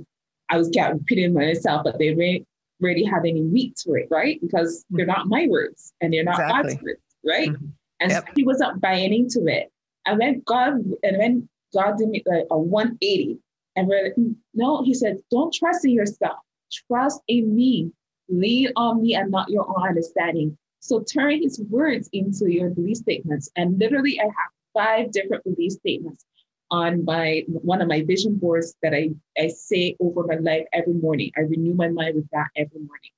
I 0.50 0.58
was 0.58 0.70
getting 0.70 1.00
repeating 1.00 1.34
myself, 1.34 1.84
but 1.84 2.00
they 2.00 2.14
really 2.14 2.46
really 2.80 3.04
have 3.04 3.26
any 3.26 3.42
weight 3.44 3.76
to 3.76 3.94
it, 3.94 4.08
right? 4.10 4.40
Because 4.40 4.86
they're 4.92 5.06
not 5.06 5.28
my 5.28 5.48
words 5.50 5.94
and 6.00 6.14
they're 6.14 6.24
not 6.24 6.40
exactly. 6.40 6.74
God's 6.74 6.84
words, 6.84 7.02
right? 7.26 7.50
Mm-hmm. 7.50 7.66
And 8.00 8.12
yep. 8.12 8.26
so 8.28 8.34
he 8.36 8.44
wasn't 8.44 8.80
buying 8.80 9.14
into 9.14 9.48
it. 9.48 9.72
And 10.08 10.18
when 10.20 10.42
God 10.46 10.74
and 11.04 11.18
when 11.18 11.50
God 11.74 11.98
did 11.98 12.10
me 12.10 12.24
like 12.26 12.46
a 12.50 12.58
180, 12.58 13.38
and 13.76 13.88
we're 13.88 14.06
like, 14.06 14.16
mm, 14.16 14.36
no, 14.54 14.84
he 14.84 14.94
said, 14.94 15.18
don't 15.30 15.54
trust 15.54 15.86
in 15.86 15.92
yourself. 15.92 16.38
Trust 16.88 17.22
in 17.28 17.56
me. 17.56 17.92
Lean 18.30 18.70
on 18.76 19.02
me 19.02 19.16
and 19.16 19.32
not 19.32 19.50
your 19.50 19.68
own 19.70 19.88
understanding. 19.88 20.58
So 20.80 21.02
turn 21.02 21.42
his 21.42 21.62
words 21.70 22.10
into 22.14 22.52
your 22.52 22.70
belief 22.70 22.98
statements. 22.98 23.50
And 23.56 23.78
literally, 23.80 24.20
I 24.20 24.26
have 24.26 24.52
five 24.74 25.12
different 25.12 25.44
belief 25.44 25.74
statements 25.74 26.26
on 26.72 27.06
my 27.06 27.44
one 27.48 27.82
of 27.82 27.88
my 27.88 28.04
vision 28.04 28.36
boards 28.38 28.76
that 28.82 28.94
I, 28.94 29.10
I 29.38 29.48
say 29.48 29.96
over 30.00 30.24
my 30.24 30.36
life 30.36 30.66
every 30.74 30.94
morning. 30.94 31.32
I 31.38 31.42
renew 31.42 31.74
my 31.74 31.88
mind 31.88 32.16
with 32.16 32.30
that 32.32 32.48
every 32.56 32.80
morning. 32.80 33.12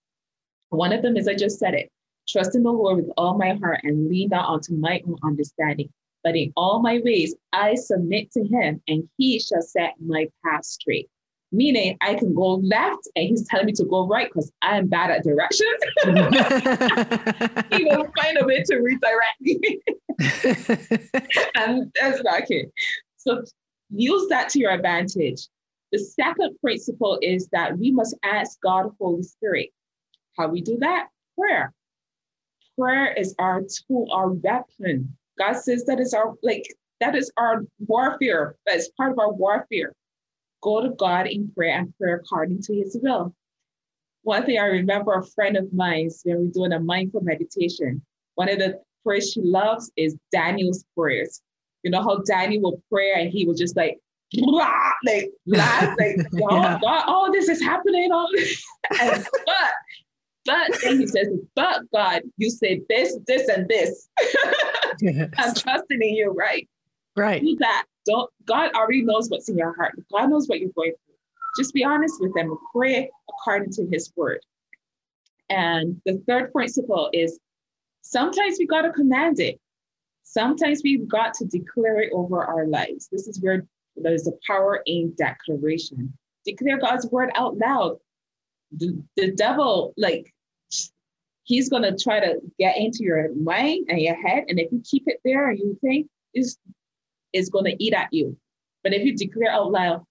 One 0.69 0.93
of 0.93 1.02
them 1.02 1.17
is 1.17 1.28
I 1.28 1.36
just 1.36 1.60
said 1.60 1.73
it. 1.73 1.91
Trust 2.28 2.56
in 2.56 2.63
the 2.63 2.71
Lord 2.71 2.97
with 2.97 3.12
all 3.17 3.38
my 3.38 3.54
heart 3.54 3.80
and 3.84 4.08
lean 4.08 4.30
not 4.30 4.47
onto 4.47 4.73
my 4.73 5.02
own 5.08 5.17
understanding. 5.23 5.89
But 6.23 6.36
in 6.36 6.51
all 6.58 6.82
my 6.82 6.99
ways, 7.03 7.36
I 7.53 7.75
submit 7.75 8.32
to 8.32 8.43
him, 8.43 8.82
and 8.88 9.08
he 9.17 9.39
shall 9.39 9.62
set 9.62 9.95
my 9.99 10.27
path 10.45 10.65
straight. 10.65 11.10
Meaning, 11.51 11.97
I 12.01 12.13
can 12.15 12.34
go 12.36 12.55
left, 12.55 13.08
and 13.15 13.27
he's 13.27 13.47
telling 13.47 13.65
me 13.67 13.73
to 13.73 13.86
go 13.86 14.05
right 14.05 14.27
because 14.27 14.51
I'm 14.62 14.88
bad 14.88 15.10
at 15.12 15.23
directions. 15.23 15.69
he 17.71 17.84
will 17.86 18.05
find 18.17 18.38
a 18.39 18.45
way 18.45 18.63
to 18.63 18.77
redirect 18.77 19.41
me. 19.41 19.79
and 21.55 21.91
that's 21.99 22.21
not 22.23 22.43
it. 22.49 22.71
So 23.17 23.43
use 23.89 24.27
that 24.29 24.49
to 24.49 24.60
your 24.60 24.71
advantage. 24.71 25.47
The 25.91 25.99
second 25.99 26.55
principle 26.62 27.17
is 27.21 27.47
that 27.51 27.79
we 27.79 27.91
must 27.91 28.15
ask 28.23 28.60
God, 28.62 28.91
Holy 28.99 29.23
Spirit. 29.23 29.69
How 30.38 30.47
we 30.49 30.62
do 30.62 30.77
that? 30.79 31.08
Prayer 31.38 31.73
prayer 32.79 33.13
is 33.13 33.36
our 33.39 33.62
tool, 33.62 34.08
our 34.12 34.29
weapon. 34.29 35.17
God 35.39 35.54
says 35.54 35.86
that 35.86 35.99
is 35.99 36.13
our 36.13 36.36
like 36.43 36.65
that 36.99 37.15
is 37.15 37.32
our 37.38 37.63
warfare. 37.80 38.56
That's 38.65 38.89
part 38.89 39.12
of 39.12 39.19
our 39.19 39.32
warfare. 39.32 39.93
Go 40.62 40.82
to 40.82 40.89
God 40.89 41.28
in 41.28 41.52
prayer 41.56 41.80
and 41.80 41.93
pray 41.97 42.13
according 42.13 42.62
to 42.63 42.75
His 42.75 42.97
will. 43.02 43.34
One 44.23 44.45
thing 44.45 44.60
I 44.60 44.65
remember 44.65 45.13
a 45.13 45.25
friend 45.25 45.56
of 45.56 45.71
mine 45.71 46.10
when 46.23 46.38
we're 46.38 46.52
doing 46.52 46.73
a 46.73 46.80
mindful 46.80 47.21
meditation. 47.21 48.02
One 48.36 48.49
of 48.49 48.60
the 48.60 48.82
prayers 49.04 49.32
she 49.32 49.41
loves 49.41 49.91
is 49.95 50.15
Daniel's 50.32 50.84
prayers. 50.95 51.41
You 51.84 51.91
know 51.91 52.02
how 52.02 52.17
Daniel 52.25 52.62
will 52.62 52.84
pray 52.91 53.13
and 53.15 53.32
he 53.32 53.45
will 53.45 53.54
just 53.54 53.78
like 53.78 53.97
blah, 54.34 54.91
like 55.06 55.32
laugh, 55.47 55.95
like 55.97 56.17
yeah. 56.34 56.47
oh 56.49 56.80
God, 56.82 57.04
all 57.08 57.32
this 57.32 57.47
is 57.47 57.62
happening. 57.62 58.12
All 58.12 58.28
this. 58.34 58.63
and, 59.02 59.25
but 59.45 59.73
but 60.49 60.81
then 60.81 60.99
he 60.99 61.05
says, 61.05 61.27
but 61.55 61.81
God, 61.93 62.23
you 62.38 62.49
say 62.49 62.81
this, 62.89 63.15
this, 63.27 63.47
and 63.49 63.67
this. 63.67 64.09
yes. 64.99 65.29
I'm 65.38 65.53
trusting 65.53 66.01
in 66.01 66.15
you, 66.15 66.31
right? 66.31 66.67
Right. 67.15 67.39
Do 67.41 67.55
that. 67.57 67.85
Don't 68.07 68.31
God 68.45 68.71
already 68.73 69.03
knows 69.03 69.29
what's 69.29 69.47
in 69.47 69.57
your 69.57 69.75
heart. 69.75 69.93
God 70.12 70.31
knows 70.31 70.47
what 70.47 70.59
you're 70.59 70.71
going 70.75 70.93
through. 70.93 71.15
Just 71.63 71.73
be 71.73 71.83
honest 71.83 72.15
with 72.19 72.35
him 72.35 72.57
pray 72.75 73.12
according 73.29 73.71
to 73.73 73.88
his 73.91 74.12
word. 74.15 74.39
And 75.51 76.01
the 76.05 76.21
third 76.27 76.51
principle 76.51 77.09
is 77.13 77.39
sometimes 78.01 78.57
we 78.57 78.65
got 78.65 78.81
to 78.83 78.91
command 78.91 79.39
it. 79.39 79.59
Sometimes 80.23 80.81
we've 80.83 81.07
got 81.07 81.35
to 81.35 81.45
declare 81.45 82.01
it 82.01 82.12
over 82.12 82.43
our 82.43 82.65
lives. 82.65 83.07
This 83.12 83.27
is 83.27 83.39
where 83.41 83.67
there's 83.95 84.27
a 84.27 84.33
power 84.47 84.81
in 84.88 85.13
declaration. 85.15 86.12
Declare 86.45 86.79
God's 86.79 87.07
word 87.12 87.29
out 87.35 87.57
loud 87.57 87.97
the, 88.71 89.01
the 89.15 89.31
devil, 89.31 89.93
like, 89.97 90.33
he's 91.49 91.67
going 91.67 91.81
to 91.81 91.97
try 91.97 92.19
to 92.19 92.39
get 92.59 92.77
into 92.77 92.99
your 93.01 93.33
mind 93.33 93.88
and 93.89 93.99
your 93.99 94.15
head. 94.15 94.45
And 94.47 94.59
if 94.59 94.71
you 94.71 94.81
keep 94.88 95.03
it 95.07 95.19
there 95.25 95.49
and 95.49 95.57
you 95.57 95.77
think 95.81 96.07
it's, 96.35 96.57
is 97.33 97.49
going 97.49 97.65
to 97.65 97.83
eat 97.83 97.93
at 97.93 98.07
you. 98.12 98.38
But 98.83 98.93
if 98.93 99.03
you 99.03 99.15
declare 99.15 99.51
out 99.51 99.71
loud, 99.71 100.03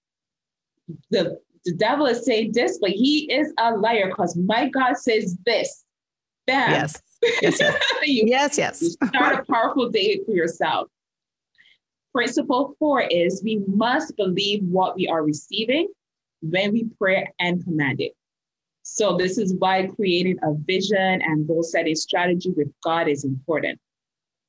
the, 1.11 1.39
the 1.63 1.73
devil 1.75 2.07
is 2.07 2.25
saying 2.25 2.51
this, 2.53 2.77
but 2.79 2.89
he 2.89 3.31
is 3.31 3.53
a 3.57 3.71
liar 3.71 4.09
because 4.09 4.35
my 4.35 4.67
God 4.67 4.97
says 4.97 5.37
this. 5.45 5.85
Bam. 6.45 6.71
Yes. 6.71 7.01
Yes. 7.41 7.57
Yes. 7.61 7.83
you, 8.03 8.23
yes. 8.27 8.57
yes. 8.57 8.81
You 8.81 8.89
start 9.07 9.39
a 9.39 9.51
powerful 9.51 9.89
day 9.89 10.19
for 10.25 10.33
yourself. 10.33 10.89
Principle 12.13 12.75
four 12.79 13.01
is 13.01 13.41
we 13.45 13.63
must 13.65 14.17
believe 14.17 14.61
what 14.63 14.97
we 14.97 15.07
are 15.07 15.23
receiving 15.23 15.87
when 16.41 16.73
we 16.73 16.89
pray 16.97 17.31
and 17.39 17.63
command 17.63 18.01
it. 18.01 18.11
So 18.95 19.15
this 19.15 19.37
is 19.37 19.53
why 19.53 19.87
creating 19.95 20.39
a 20.41 20.53
vision 20.53 21.21
and 21.21 21.47
goal 21.47 21.63
setting 21.63 21.95
strategy 21.95 22.51
with 22.55 22.67
God 22.83 23.07
is 23.07 23.23
important. 23.23 23.79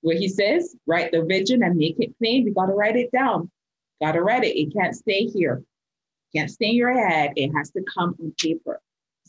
Where 0.00 0.16
he 0.16 0.28
says, 0.28 0.74
write 0.86 1.12
the 1.12 1.22
vision 1.22 1.62
and 1.62 1.76
make 1.76 1.96
it 1.98 2.16
plain. 2.18 2.44
We 2.44 2.52
got 2.52 2.66
to 2.66 2.72
write 2.72 2.96
it 2.96 3.12
down. 3.12 3.50
Got 4.02 4.12
to 4.12 4.22
write 4.22 4.44
it. 4.44 4.58
It 4.58 4.72
can't 4.72 4.96
stay 4.96 5.26
here. 5.26 5.62
Can't 6.34 6.50
stay 6.50 6.70
in 6.70 6.74
your 6.74 6.92
head. 6.92 7.32
It 7.36 7.50
has 7.54 7.70
to 7.72 7.82
come 7.82 8.14
on 8.18 8.32
paper 8.40 8.80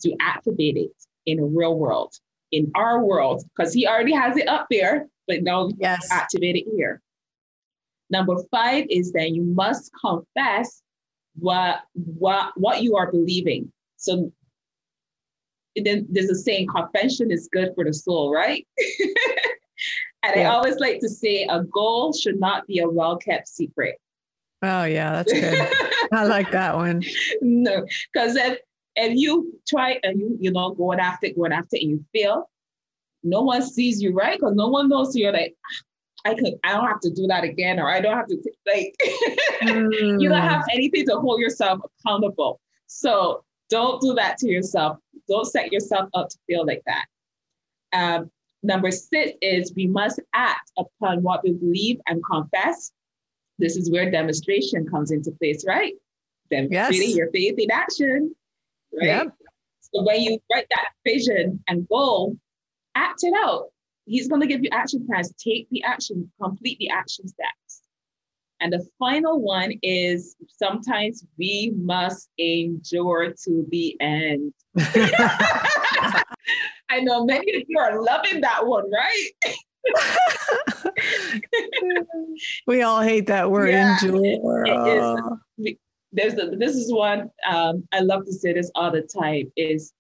to 0.01 0.15
activate 0.21 0.77
it 0.77 0.91
in 1.25 1.39
a 1.39 1.45
real 1.45 1.77
world, 1.77 2.15
in 2.51 2.71
our 2.75 3.03
world, 3.03 3.43
because 3.55 3.73
he 3.73 3.85
already 3.85 4.13
has 4.13 4.37
it 4.37 4.47
up 4.47 4.67
there, 4.71 5.07
but 5.27 5.43
now 5.43 5.69
yes. 5.77 6.07
activate 6.09 6.55
it 6.55 6.65
here. 6.73 7.01
Number 8.09 8.35
five 8.49 8.85
is 8.89 9.11
that 9.11 9.31
you 9.31 9.43
must 9.43 9.91
confess 9.99 10.81
what 11.37 11.81
what 11.93 12.53
what 12.55 12.81
you 12.81 12.95
are 12.95 13.11
believing. 13.11 13.71
So 13.97 14.31
then 15.75 16.05
there's 16.09 16.29
a 16.29 16.35
saying, 16.35 16.67
confession 16.67 17.31
is 17.31 17.49
good 17.51 17.71
for 17.75 17.85
the 17.85 17.93
soul, 17.93 18.33
right? 18.33 18.67
and 20.23 20.35
yeah. 20.35 20.49
I 20.49 20.53
always 20.53 20.77
like 20.77 20.99
to 20.99 21.09
say 21.09 21.47
a 21.49 21.63
goal 21.63 22.13
should 22.13 22.39
not 22.39 22.67
be 22.67 22.79
a 22.79 22.89
well-kept 22.89 23.47
secret. 23.47 23.95
Oh 24.63 24.83
yeah, 24.83 25.11
that's 25.11 25.33
good. 25.33 25.67
I 26.11 26.25
like 26.25 26.51
that 26.51 26.75
one. 26.75 27.03
No, 27.41 27.85
because 28.13 28.35
if 28.35 28.59
if 28.95 29.17
you 29.17 29.59
try 29.67 29.99
and 30.03 30.19
you 30.19 30.37
you 30.39 30.51
know 30.51 30.71
going 30.71 30.99
after 30.99 31.27
it, 31.27 31.35
going 31.35 31.51
after 31.51 31.77
it, 31.77 31.83
and 31.83 31.91
you 31.91 32.05
fail, 32.13 32.49
no 33.23 33.41
one 33.41 33.61
sees 33.61 34.01
you 34.01 34.13
right 34.13 34.39
because 34.39 34.55
no 34.55 34.67
one 34.67 34.89
knows 34.89 35.15
you're 35.15 35.33
like 35.33 35.55
I 36.25 36.35
could 36.35 36.53
I 36.63 36.73
don't 36.73 36.87
have 36.87 36.99
to 37.01 37.09
do 37.09 37.27
that 37.27 37.43
again 37.43 37.79
or 37.79 37.89
I 37.89 38.01
don't 38.01 38.15
have 38.15 38.27
to 38.27 38.37
like 38.67 38.95
mm. 39.63 39.91
you 40.21 40.29
don't 40.29 40.41
have 40.41 40.61
mm. 40.61 40.73
anything 40.73 41.05
to 41.07 41.15
hold 41.15 41.39
yourself 41.39 41.79
accountable. 42.05 42.59
So 42.87 43.43
don't 43.69 44.01
do 44.01 44.13
that 44.15 44.37
to 44.39 44.47
yourself. 44.47 44.97
Don't 45.27 45.45
set 45.45 45.71
yourself 45.71 46.09
up 46.13 46.29
to 46.29 46.37
feel 46.47 46.65
like 46.65 46.83
that. 46.85 47.05
Um, 47.93 48.31
number 48.63 48.91
six 48.91 49.33
is 49.41 49.73
we 49.75 49.87
must 49.87 50.19
act 50.33 50.71
upon 50.77 51.23
what 51.23 51.43
we 51.43 51.53
believe 51.53 51.99
and 52.07 52.21
confess. 52.23 52.91
This 53.59 53.77
is 53.77 53.91
where 53.91 54.09
demonstration 54.09 54.87
comes 54.87 55.11
into 55.11 55.31
place, 55.31 55.65
right? 55.67 55.93
Demonstrating 56.49 57.09
yes. 57.09 57.15
your 57.15 57.31
faith 57.31 57.55
in 57.57 57.71
action, 57.71 58.35
right? 58.93 59.05
Yep. 59.05 59.27
So 59.81 60.03
when 60.03 60.21
you 60.21 60.39
write 60.53 60.67
that 60.69 60.89
vision 61.05 61.63
and 61.67 61.87
goal, 61.87 62.37
act 62.95 63.19
it 63.23 63.33
out. 63.37 63.67
He's 64.05 64.27
going 64.27 64.41
to 64.41 64.47
give 64.47 64.63
you 64.63 64.69
action 64.71 65.05
plans. 65.05 65.33
Take 65.33 65.67
the 65.69 65.83
action, 65.83 66.31
complete 66.41 66.77
the 66.79 66.89
action 66.89 67.27
steps. 67.27 67.51
And 68.61 68.71
the 68.73 68.87
final 68.99 69.41
one 69.41 69.73
is 69.81 70.35
sometimes 70.47 71.25
we 71.37 71.73
must 71.77 72.29
endure 72.37 73.33
to 73.43 73.65
the 73.69 73.97
end. 73.99 74.53
I 76.89 76.99
know 77.01 77.25
many 77.25 77.55
of 77.55 77.63
you 77.67 77.79
are 77.79 78.01
loving 78.01 78.41
that 78.41 78.67
one, 78.67 78.85
right? 78.91 79.29
we 82.67 82.83
all 82.83 83.01
hate 83.01 83.25
that 83.27 83.49
word 83.49 83.71
yeah, 83.71 83.97
endure. 84.03 85.39
there's 86.11 86.33
a, 86.33 86.51
this 86.55 86.75
is 86.75 86.93
one 86.93 87.31
um, 87.49 87.87
I 87.91 88.01
love 88.01 88.25
to 88.25 88.33
say 88.33 88.53
this 88.53 88.69
all 88.75 88.91
the 88.91 89.01
time 89.01 89.51
is 89.57 89.91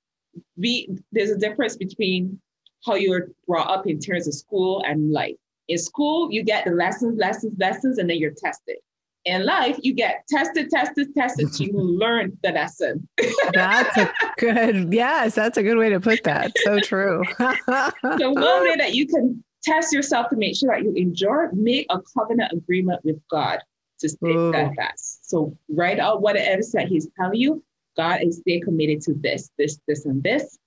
we 0.55 0.87
there's 1.11 1.31
a 1.31 1.37
difference 1.37 1.77
between 1.77 2.39
how 2.85 2.95
you're 2.95 3.29
brought 3.47 3.69
up 3.69 3.87
in 3.87 3.99
terms 3.99 4.27
of 4.27 4.33
school 4.33 4.83
and 4.85 5.11
life. 5.11 5.35
In 5.71 5.77
school, 5.77 6.29
you 6.29 6.43
get 6.43 6.65
the 6.65 6.71
lessons, 6.71 7.17
lessons, 7.17 7.53
lessons, 7.57 7.97
and 7.97 8.09
then 8.09 8.17
you're 8.17 8.33
tested. 8.35 8.75
In 9.23 9.45
life, 9.45 9.79
you 9.81 9.93
get 9.93 10.25
tested, 10.27 10.69
tested, 10.69 11.15
tested 11.15 11.53
to 11.53 11.71
learn 11.73 12.37
the 12.43 12.51
lesson. 12.51 13.07
that's 13.53 13.95
a 13.95 14.11
good, 14.37 14.93
yes, 14.93 15.33
that's 15.33 15.57
a 15.57 15.63
good 15.63 15.77
way 15.77 15.89
to 15.89 16.01
put 16.01 16.25
that. 16.25 16.51
So 16.65 16.81
true. 16.81 17.23
so 17.39 18.31
one 18.31 18.63
way 18.63 18.75
that 18.79 18.95
you 18.95 19.07
can 19.07 19.41
test 19.63 19.93
yourself 19.93 20.27
to 20.31 20.35
make 20.35 20.57
sure 20.57 20.75
that 20.75 20.83
you 20.83 20.91
endure, 20.93 21.49
make 21.53 21.85
a 21.89 22.01
covenant 22.17 22.51
agreement 22.51 22.99
with 23.05 23.21
God 23.29 23.59
to 23.99 24.09
stay 24.09 24.49
steadfast. 24.49 25.29
So 25.29 25.55
write 25.69 25.99
out 25.99 26.21
what 26.21 26.35
it 26.35 26.59
is 26.59 26.73
that 26.73 26.89
He's 26.89 27.07
telling 27.17 27.39
you. 27.39 27.63
God 27.95 28.23
is 28.23 28.39
stay 28.39 28.59
committed 28.59 28.99
to 29.03 29.13
this, 29.13 29.51
this, 29.57 29.79
this, 29.87 30.03
and 30.03 30.21
this, 30.21 30.57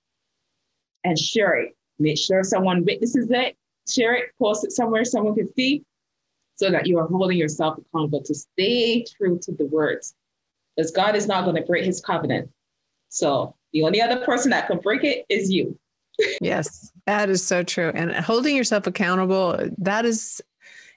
and 1.03 1.15
share 1.19 1.53
it. 1.57 1.77
Make 1.99 2.17
sure 2.17 2.43
someone 2.43 2.83
witnesses 2.83 3.27
it 3.29 3.55
share 3.87 4.13
it, 4.13 4.31
post 4.39 4.65
it 4.65 4.71
somewhere 4.71 5.05
someone 5.05 5.35
can 5.35 5.51
see 5.53 5.83
so 6.55 6.71
that 6.71 6.87
you 6.87 6.97
are 6.97 7.07
holding 7.07 7.37
yourself 7.37 7.77
accountable 7.77 8.23
to 8.23 8.33
stay 8.33 9.03
true 9.17 9.39
to 9.41 9.51
the 9.51 9.65
words. 9.65 10.15
Because 10.75 10.91
God 10.91 11.15
is 11.15 11.27
not 11.27 11.43
going 11.43 11.55
to 11.55 11.61
break 11.61 11.85
his 11.85 12.01
covenant. 12.01 12.49
So 13.09 13.55
the 13.73 13.83
only 13.83 14.01
other 14.01 14.25
person 14.25 14.51
that 14.51 14.67
can 14.67 14.79
break 14.79 15.03
it 15.03 15.25
is 15.29 15.51
you. 15.51 15.77
yes, 16.41 16.91
that 17.05 17.29
is 17.29 17.45
so 17.45 17.63
true. 17.63 17.91
And 17.93 18.13
holding 18.13 18.55
yourself 18.55 18.87
accountable, 18.87 19.69
that 19.77 20.05
is 20.05 20.41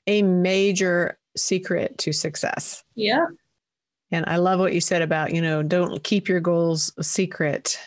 a 0.06 0.22
major 0.22 1.18
secret 1.36 1.98
to 1.98 2.12
success. 2.12 2.84
Yeah. 2.94 3.26
And 4.10 4.24
I 4.26 4.36
love 4.36 4.58
what 4.58 4.72
you 4.72 4.80
said 4.80 5.02
about, 5.02 5.34
you 5.34 5.42
know, 5.42 5.62
don't 5.62 6.02
keep 6.02 6.28
your 6.28 6.40
goals 6.40 6.92
a 6.96 7.04
secret. 7.04 7.78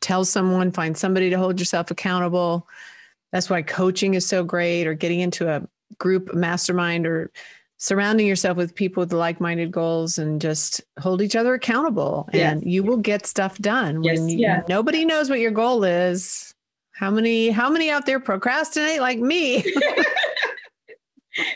Tell 0.00 0.24
someone, 0.24 0.70
find 0.70 0.96
somebody 0.96 1.30
to 1.30 1.38
hold 1.38 1.58
yourself 1.58 1.90
accountable 1.90 2.68
that's 3.36 3.50
why 3.50 3.60
coaching 3.60 4.14
is 4.14 4.26
so 4.26 4.42
great 4.42 4.86
or 4.86 4.94
getting 4.94 5.20
into 5.20 5.46
a 5.46 5.62
group 5.98 6.32
mastermind 6.32 7.06
or 7.06 7.30
surrounding 7.76 8.26
yourself 8.26 8.56
with 8.56 8.74
people 8.74 9.02
with 9.02 9.12
like-minded 9.12 9.70
goals 9.70 10.16
and 10.16 10.40
just 10.40 10.80
hold 10.98 11.20
each 11.20 11.36
other 11.36 11.52
accountable 11.52 12.26
yes. 12.32 12.52
and 12.52 12.70
you 12.70 12.82
will 12.82 12.96
get 12.96 13.26
stuff 13.26 13.58
done 13.58 14.02
yes, 14.02 14.18
when 14.18 14.30
you, 14.30 14.38
yeah. 14.38 14.62
nobody 14.70 15.04
knows 15.04 15.28
what 15.28 15.38
your 15.38 15.50
goal 15.50 15.84
is 15.84 16.54
how 16.92 17.10
many 17.10 17.50
how 17.50 17.68
many 17.68 17.90
out 17.90 18.06
there 18.06 18.18
procrastinate 18.18 19.00
like 19.00 19.18
me 19.18 19.62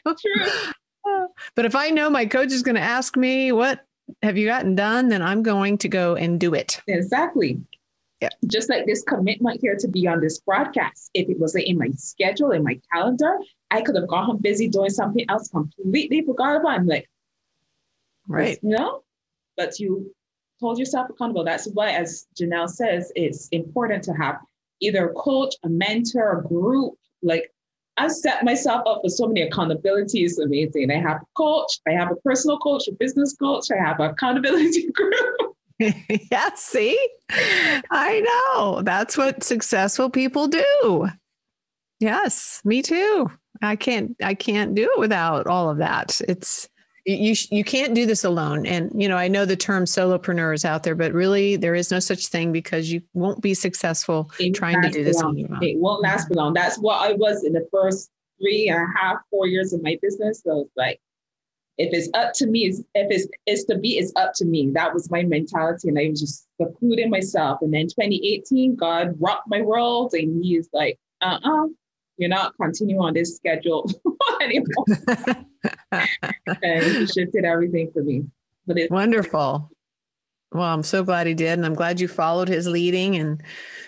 True. 0.05 0.47
but 1.57 1.65
if 1.65 1.75
i 1.75 1.89
know 1.89 2.11
my 2.11 2.27
coach 2.27 2.53
is 2.53 2.63
going 2.63 2.75
to 2.75 2.83
ask 2.83 3.17
me 3.17 3.53
what 3.53 3.87
have 4.23 4.37
you 4.37 4.47
gotten 4.47 4.75
done 4.75 5.09
then 5.09 5.23
i'm 5.23 5.43
going 5.43 5.79
to 5.79 5.89
go 5.89 6.15
and 6.15 6.39
do 6.39 6.53
it 6.53 6.83
exactly. 6.87 7.59
Just 8.47 8.69
like 8.69 8.87
this 8.87 9.03
commitment 9.03 9.61
here 9.61 9.77
to 9.77 9.89
be 9.89 10.07
on 10.07 10.21
this 10.21 10.41
broadcast. 10.41 11.11
If 11.15 11.29
it 11.29 11.39
wasn't 11.39 11.65
in 11.65 11.79
my 11.79 11.91
schedule, 11.97 12.51
in 12.53 12.63
my 12.63 12.79
calendar, 12.93 13.39
I 13.71 13.81
could 13.81 13.97
have 13.97 14.09
gone 14.09 14.27
home 14.27 14.39
busy 14.39 14.69
doing 14.69 14.91
something 14.91 15.25
else, 15.29 15.49
completely 15.49 16.23
forgot 16.23 16.57
about. 16.57 16.73
I'm 16.73 16.87
like, 16.87 17.09
right. 18.29 18.59
You 18.63 18.77
know, 18.77 19.03
but 19.57 19.79
you 19.79 20.15
hold 20.61 20.79
yourself 20.79 21.09
accountable. 21.11 21.45
That's 21.45 21.67
why, 21.73 21.93
as 21.93 22.27
Janelle 22.39 22.69
says, 22.69 23.11
it's 23.17 23.49
important 23.49 24.05
to 24.05 24.13
have 24.13 24.37
either 24.81 25.09
a 25.09 25.15
coach, 25.15 25.55
a 25.65 25.69
mentor, 25.69 26.41
a 26.41 26.49
group. 26.49 26.95
Like 27.23 27.51
I 27.97 28.09
set 28.09 28.45
myself 28.45 28.83
up 28.87 29.01
for 29.03 29.11
so 29.11 29.27
many 29.27 29.49
accountabilities. 29.49 30.39
Amazing. 30.43 30.91
I 30.91 31.01
have 31.01 31.23
a 31.23 31.27
coach, 31.37 31.81
I 31.87 31.93
have 31.93 32.11
a 32.11 32.17
personal 32.17 32.59
coach, 32.59 32.89
a 32.89 32.93
business 32.93 33.35
coach, 33.37 33.67
I 33.71 33.83
have 33.83 34.01
an 34.01 34.11
accountability 34.11 34.91
group. 34.95 35.57
yeah, 36.31 36.51
see? 36.57 36.99
I 37.31 38.21
know. 38.55 38.83
That's 38.83 39.17
what 39.17 39.43
successful 39.43 40.11
people 40.11 40.49
do. 40.49 41.09
Yes, 42.01 42.61
me 42.65 42.83
too. 42.83 43.31
I 43.63 43.77
can't 43.77 44.17
I 44.23 44.35
can't 44.35 44.75
do 44.75 44.91
it 44.95 44.99
without 44.99 45.47
all 45.47 45.71
of 45.71 45.79
that. 45.79 46.21
It's 46.29 46.69
you 47.07 47.35
you 47.51 47.65
can't 47.65 47.95
do 47.95 48.07
this 48.07 48.25
alone 48.25 48.67
and 48.67 48.91
you 49.01 49.09
know 49.09 49.17
i 49.17 49.27
know 49.27 49.45
the 49.45 49.57
term 49.57 49.85
solopreneur 49.85 50.55
is 50.55 50.65
out 50.65 50.83
there 50.83 50.95
but 50.95 51.13
really 51.13 51.57
there 51.57 51.75
is 51.75 51.91
no 51.91 51.99
such 51.99 52.27
thing 52.27 52.53
because 52.53 52.93
you 52.93 53.01
won't 53.15 53.41
be 53.41 53.55
successful 53.55 54.31
it 54.39 54.55
trying 54.55 54.81
to 54.83 54.91
do 54.91 55.03
this 55.03 55.21
long. 55.23 55.39
it 55.63 55.79
won't 55.79 56.03
last 56.03 56.29
for 56.29 56.35
long 56.35 56.53
that's 56.53 56.77
what 56.77 56.97
i 57.01 57.13
was 57.15 57.43
in 57.45 57.55
the 57.55 57.67
first 57.73 58.11
three 58.39 58.69
and 58.69 58.79
a 58.79 58.99
half 58.99 59.17
four 59.31 59.47
years 59.47 59.73
of 59.73 59.83
my 59.83 59.99
business 60.03 60.43
so 60.45 60.61
it's 60.61 60.77
like 60.77 61.01
if 61.81 61.95
it's 61.95 62.11
up 62.13 62.35
to 62.35 62.47
me, 62.47 62.67
if 62.67 62.85
it's, 62.95 63.27
it's 63.47 63.65
to 63.65 63.79
be, 63.79 63.97
it's 63.97 64.13
up 64.17 64.33
to 64.35 64.45
me. 64.45 64.71
That 64.75 64.93
was 64.93 65.11
my 65.11 65.23
mentality. 65.23 65.89
And 65.89 65.99
I 65.99 66.11
was 66.11 66.21
just 66.21 66.47
secluding 66.61 67.09
myself. 67.09 67.61
And 67.63 67.73
then 67.73 67.87
2018, 67.87 68.77
God 68.77 69.15
rocked 69.19 69.49
my 69.49 69.63
world 69.63 70.13
and 70.13 70.45
he's 70.45 70.69
like, 70.75 70.99
uh-uh, 71.23 71.69
you're 72.19 72.29
not 72.29 72.53
continuing 72.61 73.01
on 73.01 73.15
this 73.15 73.35
schedule 73.35 73.91
anymore. 74.43 74.85
and 76.63 76.85
he 76.85 77.07
shifted 77.07 77.47
everything 77.47 77.91
for 77.93 78.03
me. 78.03 78.25
But 78.67 78.77
it's 78.77 78.91
wonderful. 78.91 79.71
Well, 80.53 80.63
I'm 80.63 80.83
so 80.83 81.03
glad 81.03 81.27
he 81.27 81.35
did. 81.35 81.55
And 81.55 81.65
I'm 81.65 81.75
glad 81.75 81.99
you 81.99 82.09
followed 82.09 82.49
his 82.49 82.67
leading 82.67 83.17
and 83.17 83.43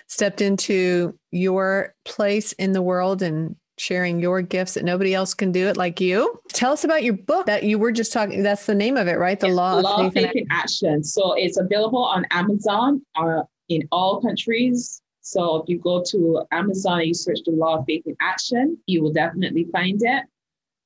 stepped 0.07 0.41
into 0.41 1.19
your 1.31 1.95
place 2.07 2.53
in 2.53 2.73
the 2.73 2.81
world 2.81 3.21
and 3.21 3.55
sharing 3.83 4.21
your 4.21 4.41
gifts 4.43 4.75
that 4.75 4.85
nobody 4.85 5.13
else 5.13 5.35
can 5.35 5.51
do 5.51 5.67
it 5.67 5.77
like 5.77 6.01
you. 6.01 6.41
Tell 6.53 6.73
us 6.73 6.85
about 6.85 7.03
your 7.03 7.15
book 7.15 7.47
that 7.47 7.65
you 7.65 7.79
were 7.81 7.91
just 7.91 8.13
talking. 8.13 8.43
That's 8.43 8.67
the 8.67 8.77
name 8.77 8.97
of 8.97 9.09
it, 9.09 9.19
right? 9.19 9.39
The 9.41 9.49
it's 9.49 9.57
Law, 9.57 9.81
Law 9.81 10.07
of 10.07 10.13
Faith, 10.13 10.31
in 10.37 10.47
Action. 10.51 11.03
So 11.03 11.33
it's 11.33 11.59
available 11.59 12.05
on 12.05 12.25
Amazon 12.31 13.03
uh, 13.17 13.43
in 13.69 13.83
all 13.91 14.23
countries. 14.23 15.03
So 15.21 15.57
if 15.57 15.69
you 15.69 15.79
go 15.79 16.03
to 16.11 16.45
Amazon 16.53 17.01
and 17.01 17.09
you 17.09 17.15
search 17.15 17.41
the 17.45 17.51
Law 17.51 17.79
of 17.79 17.85
Faith 17.87 18.05
in 18.07 18.17
Action, 18.21 18.79
you 18.87 19.03
will 19.03 19.13
definitely 19.13 19.67
find 19.73 20.01
it. 20.01 20.25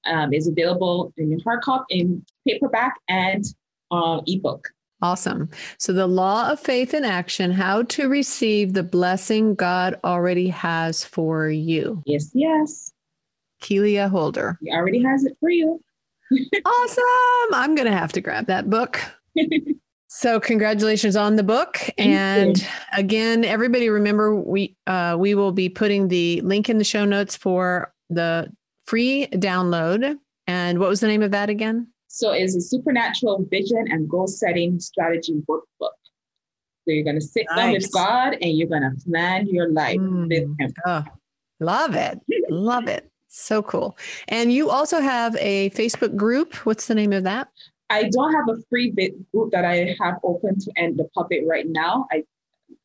Um, 0.07 0.33
it's 0.33 0.49
available 0.49 1.13
in 1.19 1.39
hard 1.41 1.63
copy, 1.63 2.01
in 2.01 2.25
paperback, 2.49 2.95
and 3.09 3.45
uh, 3.91 4.21
ebook. 4.27 4.69
Awesome. 5.03 5.51
So, 5.79 5.93
the 5.93 6.07
law 6.07 6.51
of 6.51 6.59
faith 6.59 6.95
in 6.95 7.05
action, 7.05 7.51
how 7.51 7.83
to 7.83 8.09
receive 8.09 8.73
the 8.73 8.83
blessing 8.83 9.55
God 9.55 9.99
already 10.05 10.49
has 10.49 11.05
for 11.05 11.49
you. 11.51 12.03
Yes, 12.07 12.31
yes. 12.33 12.93
Kelia 13.63 14.09
Holder. 14.09 14.59
He 14.63 14.71
already 14.71 15.03
has 15.03 15.25
it 15.25 15.37
for 15.39 15.51
you. 15.51 15.83
awesome. 16.65 17.05
I'm 17.53 17.75
going 17.75 17.87
to 17.87 17.97
have 17.97 18.13
to 18.13 18.21
grab 18.23 18.47
that 18.47 18.71
book. 18.71 19.01
so, 20.09 20.41
congratulations 20.41 21.15
on 21.15 21.37
the 21.37 21.43
book. 21.43 21.77
Thank 21.77 22.01
and 22.01 22.59
you. 22.59 22.67
again, 22.95 23.45
everybody 23.45 23.91
remember 23.91 24.35
we 24.35 24.77
uh, 24.87 25.17
we 25.19 25.35
will 25.35 25.53
be 25.53 25.69
putting 25.69 26.09
the 26.09 26.41
link 26.41 26.71
in 26.71 26.79
the 26.79 26.85
show 26.85 27.05
notes 27.05 27.37
for 27.37 27.93
the 28.09 28.51
free 28.87 29.29
download. 29.33 30.17
And 30.47 30.79
what 30.79 30.89
was 30.89 31.01
the 31.01 31.09
name 31.09 31.23
of 31.23 31.33
that 31.33 31.51
again? 31.51 31.89
So 32.17 32.33
it's 32.33 32.57
a 32.57 32.63
supernatural 32.63 33.45
vision 33.51 33.85
and 33.91 34.09
goal 34.09 34.27
setting 34.27 34.81
strategy 34.81 35.35
workbook. 35.47 35.91
So 36.83 36.93
you're 36.95 37.05
going 37.05 37.21
to 37.21 37.27
sit 37.27 37.45
nice. 37.51 37.59
down 37.59 37.73
with 37.73 37.93
God 37.93 38.39
and 38.41 38.57
you're 38.57 38.69
going 38.69 38.91
to 38.91 39.05
plan 39.05 39.47
your 39.49 39.69
life 39.69 39.99
mm. 39.99 40.27
with 40.27 40.59
Him. 40.59 40.73
Oh, 40.87 41.05
love 41.61 41.95
it. 41.95 42.19
love 42.49 42.89
it. 42.89 43.11
So 43.29 43.63
cool. 43.63 43.99
And 44.29 44.51
you 44.51 44.71
also 44.71 44.99
have 44.99 45.37
a 45.39 45.69
Facebook 45.71 46.17
group. 46.17 46.55
What's 46.65 46.87
the 46.87 46.95
name 46.95 47.13
of 47.13 47.25
that? 47.25 47.49
I 47.91 48.05
don't 48.05 48.33
have 48.33 48.49
a 48.49 48.63
free 48.71 48.93
bit 48.93 49.31
group 49.31 49.53
that 49.53 49.67
I 49.67 49.95
have 50.01 50.15
open 50.25 50.59
to 50.59 50.73
end 50.77 50.97
the 50.97 51.05
public 51.15 51.43
right 51.45 51.69
now. 51.69 52.07
I 52.11 52.25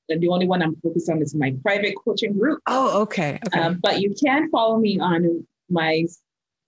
the 0.09 0.27
only 0.27 0.45
one 0.45 0.61
I'm 0.61 0.75
focused 0.83 1.09
on 1.09 1.21
is 1.21 1.33
my 1.33 1.55
private 1.63 1.93
coaching 2.03 2.37
group. 2.37 2.59
Oh, 2.67 3.01
okay. 3.03 3.39
okay. 3.47 3.59
Um, 3.61 3.79
but 3.81 4.01
you 4.01 4.13
can 4.13 4.49
follow 4.49 4.77
me 4.77 4.99
on 4.99 5.47
my 5.69 6.05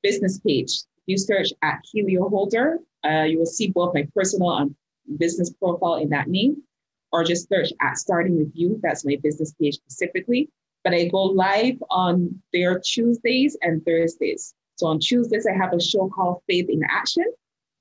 business 0.02 0.40
page 0.40 0.84
you 1.06 1.18
search 1.18 1.50
at 1.62 1.84
Kelia 1.84 2.30
Holder, 2.30 2.80
uh, 3.06 3.24
you 3.24 3.38
will 3.38 3.46
see 3.46 3.70
both 3.70 3.94
my 3.94 4.08
personal 4.16 4.58
and 4.58 4.76
business 5.18 5.52
profile 5.54 5.96
in 5.96 6.10
that 6.10 6.28
name, 6.28 6.64
or 7.12 7.24
just 7.24 7.50
search 7.50 7.72
at 7.82 7.98
Starting 7.98 8.38
with 8.38 8.52
You. 8.54 8.80
That's 8.82 9.06
my 9.06 9.18
business 9.22 9.54
page 9.54 9.76
specifically. 9.76 10.50
But 10.84 10.94
I 10.94 11.08
go 11.08 11.24
live 11.24 11.82
on 11.90 12.42
their 12.52 12.80
Tuesdays 12.80 13.58
and 13.62 13.84
Thursdays. 13.86 14.54
So 14.76 14.88
on 14.88 15.00
Tuesdays, 15.00 15.46
I 15.46 15.54
have 15.54 15.74
a 15.74 15.82
show 15.82 16.10
called 16.10 16.42
Faith 16.48 16.70
in 16.70 16.82
Action. 16.90 17.26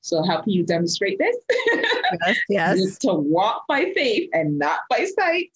So 0.03 0.23
helping 0.23 0.53
you 0.53 0.65
demonstrate 0.65 1.19
this. 1.19 1.37
Yes, 2.21 2.37
yes. 2.51 2.99
to 2.99 3.15
walk 3.15 3.65
by 3.69 3.91
faith 3.95 4.29
and 4.35 4.59
not 4.59 4.81
by 4.91 5.07
sight. 5.19 5.49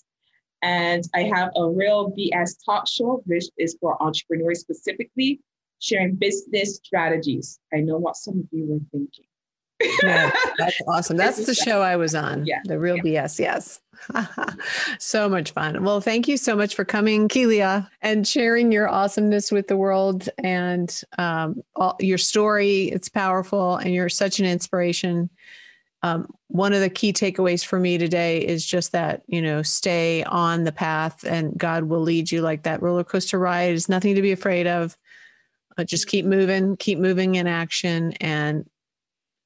And 0.62 1.04
I 1.14 1.24
have 1.24 1.50
a 1.54 1.68
real 1.68 2.12
BS 2.12 2.56
talk 2.64 2.88
show, 2.88 3.22
which 3.26 3.44
is 3.58 3.76
for 3.78 4.02
entrepreneurs 4.02 4.60
specifically 4.60 5.40
sharing 5.80 6.16
business 6.16 6.76
strategies. 6.76 7.58
I 7.72 7.78
know 7.78 7.98
what 7.98 8.16
some 8.16 8.40
of 8.40 8.46
you 8.50 8.66
were 8.66 8.78
thinking. 8.90 9.24
yeah, 10.02 10.32
that's 10.58 10.80
awesome. 10.88 11.16
That's 11.16 11.44
the 11.44 11.54
show 11.54 11.82
I 11.82 11.96
was 11.96 12.14
on. 12.14 12.46
Yeah. 12.46 12.60
The 12.64 12.78
real 12.78 12.96
yeah. 12.96 13.24
BS. 13.24 13.38
Yes. 13.38 13.80
so 14.98 15.28
much 15.28 15.50
fun. 15.52 15.82
Well, 15.84 16.00
thank 16.00 16.28
you 16.28 16.36
so 16.36 16.56
much 16.56 16.74
for 16.74 16.84
coming, 16.84 17.28
Kelia, 17.28 17.88
and 18.02 18.26
sharing 18.26 18.72
your 18.72 18.88
awesomeness 18.88 19.50
with 19.50 19.68
the 19.68 19.76
world 19.76 20.28
and 20.38 21.00
um, 21.18 21.62
all, 21.74 21.96
your 22.00 22.18
story. 22.18 22.84
It's 22.84 23.08
powerful 23.08 23.76
and 23.76 23.94
you're 23.94 24.08
such 24.08 24.38
an 24.38 24.46
inspiration. 24.46 25.30
Um, 26.02 26.28
one 26.48 26.72
of 26.72 26.80
the 26.80 26.90
key 26.90 27.12
takeaways 27.12 27.64
for 27.64 27.80
me 27.80 27.98
today 27.98 28.38
is 28.38 28.64
just 28.64 28.92
that, 28.92 29.22
you 29.26 29.42
know, 29.42 29.62
stay 29.62 30.22
on 30.24 30.64
the 30.64 30.72
path 30.72 31.24
and 31.24 31.56
God 31.58 31.84
will 31.84 32.00
lead 32.00 32.30
you 32.30 32.42
like 32.42 32.62
that 32.62 32.82
roller 32.82 33.04
coaster 33.04 33.38
ride 33.38 33.74
is 33.74 33.88
nothing 33.88 34.14
to 34.14 34.22
be 34.22 34.32
afraid 34.32 34.66
of 34.66 34.96
but 35.76 35.86
just 35.86 36.08
keep 36.08 36.24
moving, 36.24 36.76
keep 36.76 36.98
moving 36.98 37.34
in 37.36 37.46
action 37.46 38.12
and 38.20 38.68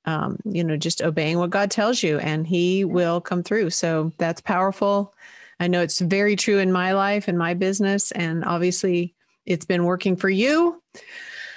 um, 0.06 0.38
you 0.44 0.64
know, 0.64 0.76
just 0.76 1.02
obeying 1.02 1.38
what 1.38 1.50
God 1.50 1.70
tells 1.70 2.02
you 2.02 2.18
and 2.20 2.46
he 2.46 2.84
will 2.84 3.20
come 3.20 3.42
through. 3.42 3.70
So 3.70 4.12
that's 4.18 4.40
powerful. 4.40 5.14
I 5.60 5.66
know 5.66 5.82
it's 5.82 6.00
very 6.00 6.36
true 6.36 6.58
in 6.58 6.72
my 6.72 6.92
life 6.92 7.28
and 7.28 7.36
my 7.36 7.54
business. 7.54 8.10
And 8.12 8.44
obviously 8.44 9.14
it's 9.44 9.66
been 9.66 9.84
working 9.84 10.16
for 10.16 10.30
you. 10.30 10.82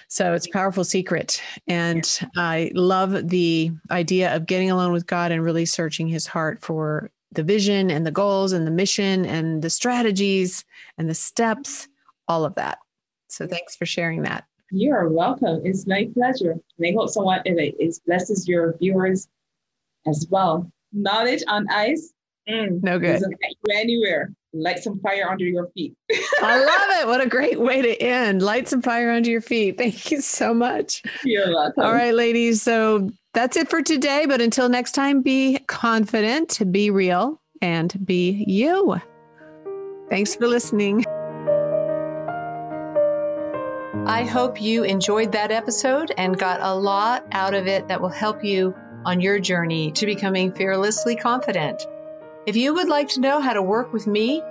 So 0.09 0.33
it's 0.33 0.45
a 0.45 0.51
powerful 0.51 0.83
secret. 0.83 1.41
And 1.67 2.19
I 2.35 2.71
love 2.75 3.29
the 3.29 3.71
idea 3.89 4.35
of 4.35 4.45
getting 4.45 4.69
alone 4.69 4.91
with 4.91 5.07
God 5.07 5.31
and 5.31 5.43
really 5.43 5.65
searching 5.65 6.07
his 6.07 6.27
heart 6.27 6.61
for 6.61 7.09
the 7.31 7.43
vision 7.43 7.89
and 7.89 8.05
the 8.05 8.11
goals 8.11 8.51
and 8.51 8.67
the 8.67 8.71
mission 8.71 9.25
and 9.25 9.61
the 9.63 9.69
strategies 9.69 10.65
and 10.97 11.09
the 11.09 11.15
steps, 11.15 11.87
all 12.27 12.45
of 12.45 12.53
that. 12.55 12.77
So 13.27 13.47
thanks 13.47 13.75
for 13.75 13.87
sharing 13.87 14.21
that. 14.23 14.45
You're 14.75 15.07
welcome. 15.07 15.61
It's 15.63 15.85
my 15.85 16.09
pleasure. 16.15 16.53
And 16.79 16.87
I 16.87 16.93
hope 16.97 17.09
someone 17.09 17.41
it, 17.45 17.75
it 17.77 17.99
blesses 18.07 18.47
your 18.47 18.75
viewers 18.79 19.27
as 20.07 20.25
well. 20.31 20.69
Knowledge 20.91 21.43
on 21.47 21.67
ice. 21.69 22.11
Mm, 22.49 22.81
no 22.81 22.97
good. 22.97 23.13
Doesn't 23.13 23.39
get 23.39 23.51
you 23.51 23.79
anywhere. 23.79 24.33
Light 24.51 24.79
some 24.79 24.99
fire 24.99 25.29
under 25.29 25.45
your 25.45 25.67
feet. 25.75 25.95
I 26.41 26.57
love 26.57 26.99
it. 27.01 27.07
What 27.07 27.21
a 27.21 27.29
great 27.29 27.59
way 27.59 27.83
to 27.83 28.01
end. 28.01 28.41
Light 28.41 28.67
some 28.67 28.81
fire 28.81 29.11
under 29.11 29.29
your 29.29 29.41
feet. 29.41 29.77
Thank 29.77 30.09
you 30.09 30.21
so 30.21 30.55
much. 30.55 31.03
You're 31.23 31.53
welcome. 31.53 31.83
All 31.83 31.93
right, 31.93 32.13
ladies. 32.15 32.63
So 32.63 33.11
that's 33.35 33.55
it 33.55 33.69
for 33.69 33.83
today. 33.83 34.25
But 34.27 34.41
until 34.41 34.69
next 34.69 34.93
time, 34.93 35.21
be 35.21 35.59
confident, 35.67 36.59
be 36.71 36.89
real, 36.89 37.39
and 37.61 37.95
be 38.03 38.43
you. 38.47 38.99
Thanks 40.09 40.33
for 40.33 40.47
listening. 40.47 41.05
I 44.05 44.25
hope 44.25 44.61
you 44.61 44.83
enjoyed 44.83 45.31
that 45.31 45.51
episode 45.51 46.13
and 46.17 46.37
got 46.37 46.59
a 46.61 46.75
lot 46.75 47.25
out 47.31 47.53
of 47.53 47.67
it 47.67 47.87
that 47.87 48.01
will 48.01 48.09
help 48.09 48.43
you 48.43 48.75
on 49.05 49.21
your 49.21 49.39
journey 49.39 49.93
to 49.93 50.05
becoming 50.05 50.51
fearlessly 50.51 51.15
confident. 51.15 51.87
If 52.45 52.57
you 52.57 52.73
would 52.73 52.89
like 52.89 53.07
to 53.09 53.21
know 53.21 53.39
how 53.39 53.53
to 53.53 53.61
work 53.61 53.93
with 53.93 54.05
me 54.05 54.43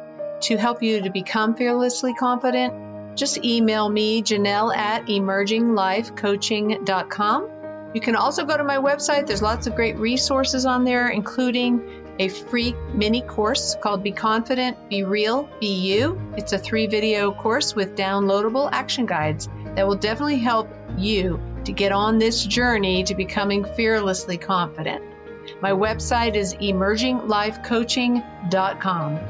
to 0.42 0.56
help 0.56 0.82
you 0.82 1.02
to 1.02 1.10
become 1.10 1.54
fearlessly 1.54 2.14
confident, 2.14 2.72
just 3.14 3.44
email 3.44 3.86
me, 3.86 4.22
Janelle 4.22 4.74
at 4.74 5.04
emerginglifecoaching.com. 5.04 7.50
You 7.92 8.00
can 8.00 8.16
also 8.16 8.46
go 8.46 8.56
to 8.56 8.64
my 8.64 8.78
website. 8.78 9.26
There's 9.26 9.42
lots 9.42 9.66
of 9.66 9.74
great 9.74 9.98
resources 9.98 10.64
on 10.64 10.84
there, 10.84 11.10
including 11.10 12.01
a 12.18 12.28
free 12.28 12.74
mini 12.94 13.22
course 13.22 13.76
called 13.80 14.02
Be 14.02 14.12
Confident, 14.12 14.88
Be 14.88 15.04
Real, 15.04 15.48
Be 15.60 15.74
You. 15.74 16.20
It's 16.36 16.52
a 16.52 16.58
three 16.58 16.86
video 16.86 17.32
course 17.32 17.74
with 17.74 17.96
downloadable 17.96 18.68
action 18.70 19.06
guides 19.06 19.48
that 19.74 19.86
will 19.86 19.96
definitely 19.96 20.38
help 20.38 20.68
you 20.96 21.40
to 21.64 21.72
get 21.72 21.92
on 21.92 22.18
this 22.18 22.44
journey 22.44 23.04
to 23.04 23.14
becoming 23.14 23.64
fearlessly 23.64 24.36
confident. 24.36 25.02
My 25.60 25.72
website 25.72 26.34
is 26.34 26.54
emerginglifecoaching.com. 26.54 29.20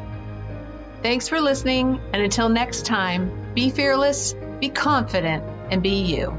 Thanks 1.03 1.29
for 1.29 1.41
listening, 1.41 2.01
and 2.13 2.23
until 2.23 2.49
next 2.49 2.87
time, 2.87 3.53
be 3.55 3.71
fearless, 3.71 4.35
be 4.61 4.69
confident, 4.69 5.43
and 5.71 5.83
be 5.83 6.03
you. 6.03 6.37